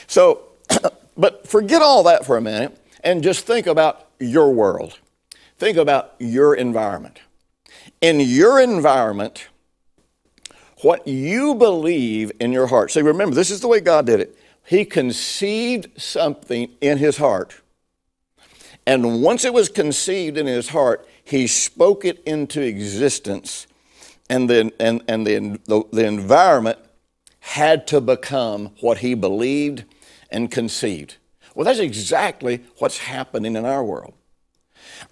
So, 0.07 0.43
but 1.17 1.47
forget 1.47 1.81
all 1.81 2.03
that 2.03 2.25
for 2.25 2.37
a 2.37 2.41
minute 2.41 2.77
and 3.03 3.23
just 3.23 3.45
think 3.45 3.67
about 3.67 4.07
your 4.19 4.53
world. 4.53 4.99
Think 5.57 5.77
about 5.77 6.13
your 6.19 6.55
environment. 6.55 7.19
In 8.01 8.19
your 8.19 8.59
environment, 8.59 9.47
what 10.81 11.07
you 11.07 11.55
believe 11.55 12.31
in 12.39 12.51
your 12.51 12.67
heart. 12.67 12.91
See, 12.91 13.01
remember, 13.01 13.35
this 13.35 13.49
is 13.49 13.61
the 13.61 13.67
way 13.67 13.79
God 13.79 14.05
did 14.05 14.19
it. 14.19 14.37
He 14.65 14.85
conceived 14.85 15.99
something 15.99 16.69
in 16.81 16.97
his 16.97 17.17
heart. 17.17 17.61
And 18.85 19.21
once 19.21 19.45
it 19.45 19.53
was 19.53 19.69
conceived 19.69 20.37
in 20.37 20.45
his 20.45 20.69
heart, 20.69 21.07
he 21.23 21.47
spoke 21.47 22.05
it 22.05 22.21
into 22.25 22.61
existence. 22.61 23.67
And 24.29 24.49
then 24.49 24.71
and, 24.79 25.03
and 25.07 25.25
the, 25.25 25.59
the, 25.65 25.83
the 25.91 26.05
environment 26.05 26.79
had 27.47 27.87
to 27.87 28.01
become 28.01 28.71
what 28.81 28.97
he 28.97 29.13
believed 29.13 29.85
and 30.29 30.51
conceived. 30.51 31.15
Well, 31.55 31.63
that's 31.63 31.79
exactly 31.79 32.61
what's 32.77 32.97
happening 32.97 33.55
in 33.55 33.65
our 33.65 33.83
world. 33.83 34.13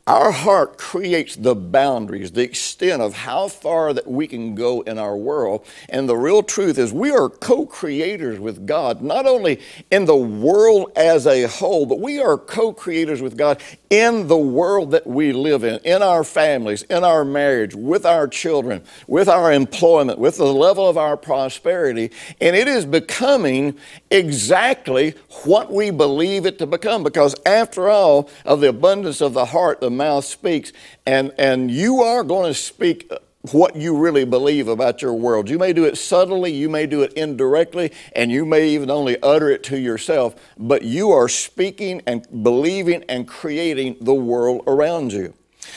Our 0.08 0.32
heart 0.32 0.78
creates 0.78 1.36
the 1.36 1.56
boundaries, 1.56 2.32
the 2.32 2.44
extent 2.44 3.02
of 3.02 3.14
how 3.14 3.48
far 3.48 3.94
that 3.94 4.08
we 4.08 4.28
can 4.28 4.56
go 4.56 4.82
in 4.82 5.00
our 5.00 5.18
world. 5.18 5.66
And 5.90 6.08
the 6.08 6.16
real 6.16 6.44
truth 6.44 6.78
is 6.78 6.94
we 6.94 7.12
are 7.12 7.30
co-creators 7.30 8.40
with 8.40 8.66
God, 8.66 9.02
not 9.02 9.26
only 9.26 9.60
in 9.92 10.06
the 10.06 10.16
world 10.16 10.92
as 10.96 11.26
a 11.26 11.48
whole, 11.48 11.86
but 11.86 12.00
we 12.00 12.22
are 12.22 12.38
co-creators 12.38 13.22
with 13.22 13.38
God 13.38 13.62
in 13.90 14.28
the 14.28 14.38
world 14.38 14.92
that 14.92 15.08
we 15.08 15.34
live 15.34 15.64
in, 15.64 15.80
in 15.84 16.02
our 16.02 16.24
families, 16.24 16.84
in 16.84 17.04
our 17.04 17.26
marriage, 17.26 17.74
with 17.74 18.06
our 18.06 18.28
children, 18.28 18.84
with 19.08 19.28
our 19.28 19.52
employment, 19.52 20.20
with 20.20 20.38
the 20.38 20.46
level 20.46 20.88
of 20.88 20.98
our 20.98 21.18
prosperity. 21.18 22.12
And 22.40 22.56
it 22.56 22.68
is 22.68 22.86
becoming 22.86 23.78
exactly 24.12 25.16
what 25.44 25.72
we 25.72 25.92
believe 25.92 26.46
it 26.46 26.60
to 26.60 26.68
become 26.68 27.04
because 27.04 27.36
after 27.46 27.90
all, 27.90 28.30
of 28.46 28.62
the 28.62 28.70
abundance 28.70 29.22
of 29.22 29.34
the 29.34 29.46
heart, 29.46 29.75
the 29.82 29.92
mouth 29.92 30.26
speaks, 30.26 30.72
and, 31.06 31.34
and 31.38 31.72
you 31.72 32.02
are 32.02 32.24
going 32.24 32.52
to 32.52 32.54
speak 32.54 33.12
what 33.52 33.76
you 33.76 33.98
really 33.98 34.26
believe 34.26 34.68
about 34.68 35.02
your 35.02 35.14
world. 35.14 35.50
You 35.50 35.60
may 35.60 35.74
do 35.74 35.86
it 35.86 35.98
subtly, 35.98 36.52
you 36.52 36.70
may 36.70 36.88
do 36.88 37.04
it 37.04 37.14
indirectly, 37.14 37.92
and 38.16 38.32
you 38.32 38.46
may 38.46 38.70
even 38.70 38.90
only 38.90 39.22
utter 39.22 39.50
it 39.50 39.64
to 39.64 39.80
yourself, 39.80 40.36
but 40.58 40.84
you 40.84 41.12
are 41.12 41.30
speaking 41.30 42.02
and 42.08 42.26
believing 42.44 43.04
and 43.08 43.28
creating 43.28 43.98
the 44.02 44.14
world 44.14 44.64
around 44.68 45.14
you. 45.14 45.34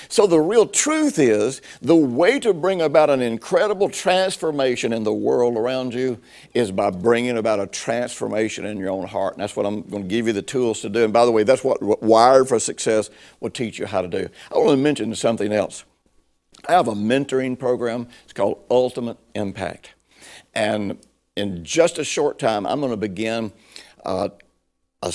So, 0.09 0.27
the 0.27 0.41
real 0.41 0.67
truth 0.67 1.19
is 1.19 1.61
the 1.81 1.97
way 1.97 2.39
to 2.41 2.53
bring 2.53 2.81
about 2.81 3.11
an 3.11 3.21
incredible 3.21 3.89
transformation 3.89 4.93
in 4.93 5.05
the 5.05 5.13
world 5.13 5.57
around 5.57 5.95
you 5.95 6.19
is 6.55 6.71
by 6.71 6.91
bringing 6.91 7.37
about 7.39 7.61
a 7.61 7.67
transformation 7.67 8.65
in 8.65 8.79
your 8.79 8.91
own 8.91 9.07
heart. 9.07 9.35
And 9.35 9.43
that's 9.43 9.57
what 9.57 9.67
I'm 9.67 9.83
going 9.83 10.05
to 10.05 10.09
give 10.09 10.27
you 10.27 10.33
the 10.33 10.43
tools 10.43 10.81
to 10.81 10.89
do. 10.89 11.05
And 11.05 11.13
by 11.13 11.25
the 11.25 11.33
way, 11.33 11.43
that's 11.43 11.65
what, 11.65 11.81
Wired 12.03 12.49
for 12.49 12.59
Success 12.59 13.11
will 13.41 13.51
teach 13.51 13.79
you 13.79 13.87
how 13.87 14.03
to 14.03 14.09
do. 14.09 14.29
I 14.53 14.59
want 14.59 14.71
to 14.71 14.77
mention 14.77 15.15
something 15.15 15.53
else. 15.53 15.85
I 16.69 16.73
have 16.73 16.89
a 16.89 16.95
mentoring 16.95 17.59
program, 17.59 18.09
it's 18.25 18.33
called 18.33 18.65
Ultimate 18.71 19.19
Impact. 19.35 19.95
And 20.55 20.99
in 21.37 21.65
just 21.65 21.99
a 21.99 22.05
short 22.05 22.39
time, 22.39 22.67
I'm 22.67 22.81
going 22.81 22.91
to 22.91 22.97
begin 22.97 23.53
uh, 24.05 24.31
a 25.03 25.13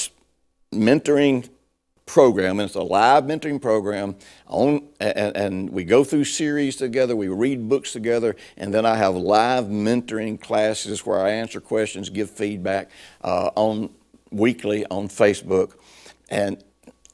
mentoring 0.73 1.49
program, 2.13 2.60
and 2.60 2.67
it's 2.67 2.76
a 2.76 2.82
live 2.82 3.23
mentoring 3.23 3.60
program. 3.60 4.15
On, 4.45 4.88
and, 4.99 5.36
and, 5.36 5.69
we 5.71 5.84
go 5.84 6.04
through 6.04 6.26
series 6.26 6.76
together, 6.76 7.15
we 7.15 7.28
read 7.28 7.67
books 7.67 7.91
together, 7.91 8.36
and 8.56 8.71
then 8.71 8.86
I 8.86 8.95
have 8.97 9.15
live 9.15 9.65
mentoring 9.65 10.39
classes 10.39 11.04
where 11.08 11.19
I 11.19 11.32
answer 11.32 11.60
questions, 11.60 12.12
give 12.12 12.30
feedback 12.30 12.91
uh, 13.23 13.49
on 13.56 13.89
weekly 14.30 14.86
on 14.91 15.08
Facebook. 15.08 15.73
And 16.30 16.63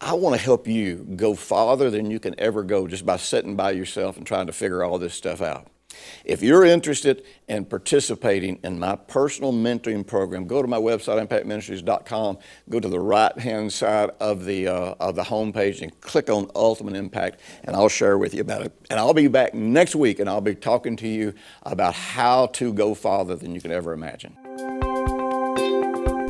I 0.02 0.14
want 0.14 0.36
to 0.36 0.42
help 0.42 0.68
you 0.68 1.08
go 1.16 1.34
farther 1.34 1.90
than 1.90 2.12
you 2.12 2.20
can 2.20 2.36
ever 2.38 2.62
go 2.64 2.86
just 2.86 3.06
by 3.06 3.16
sitting 3.16 3.56
by 3.56 3.72
yourself 3.72 4.18
and 4.18 4.28
trying 4.28 4.48
to 4.48 4.54
figure 4.54 4.84
all 4.84 5.00
this 5.00 5.14
stuff 5.14 5.42
out. 5.42 5.68
If 6.26 6.42
you're 6.42 6.66
interested 6.66 7.24
in 7.48 7.66
participating 7.66 8.60
in 8.64 8.80
my 8.80 8.96
personal 8.96 9.54
mentoring 9.54 10.06
program, 10.06 10.48
go 10.48 10.62
to 10.62 10.68
my 10.68 10.78
website, 10.78 11.26
impactministries.com, 11.26 12.38
go 12.70 12.80
to 12.80 12.88
the 12.88 13.00
right 13.00 13.38
hand 13.38 13.74
side 13.74 14.12
of 14.20 14.46
the, 14.46 14.68
uh, 14.68 14.96
of 15.00 15.16
the 15.16 15.24
homepage 15.24 15.82
and 15.82 16.00
click 16.02 16.30
on 16.30 16.50
Ultimate 16.56 16.96
Impact, 16.96 17.40
and 17.64 17.76
I'll 17.76 17.90
share 17.90 18.18
with 18.18 18.34
you 18.34 18.42
about 18.42 18.64
it. 18.64 18.74
And 18.90 19.00
I'll 19.00 19.14
be 19.14 19.28
back 19.28 19.54
next 19.54 19.96
week 19.96 20.20
and 20.20 20.30
I'll 20.30 20.42
be 20.42 20.56
talking 20.56 20.96
to 20.98 21.08
you 21.08 21.34
about 21.64 21.94
how 21.94 22.48
to 22.48 22.74
go 22.74 22.94
farther 22.94 23.36
than 23.36 23.54
you 23.54 23.62
can 23.62 23.72
ever 23.72 23.94
imagine. 23.94 24.36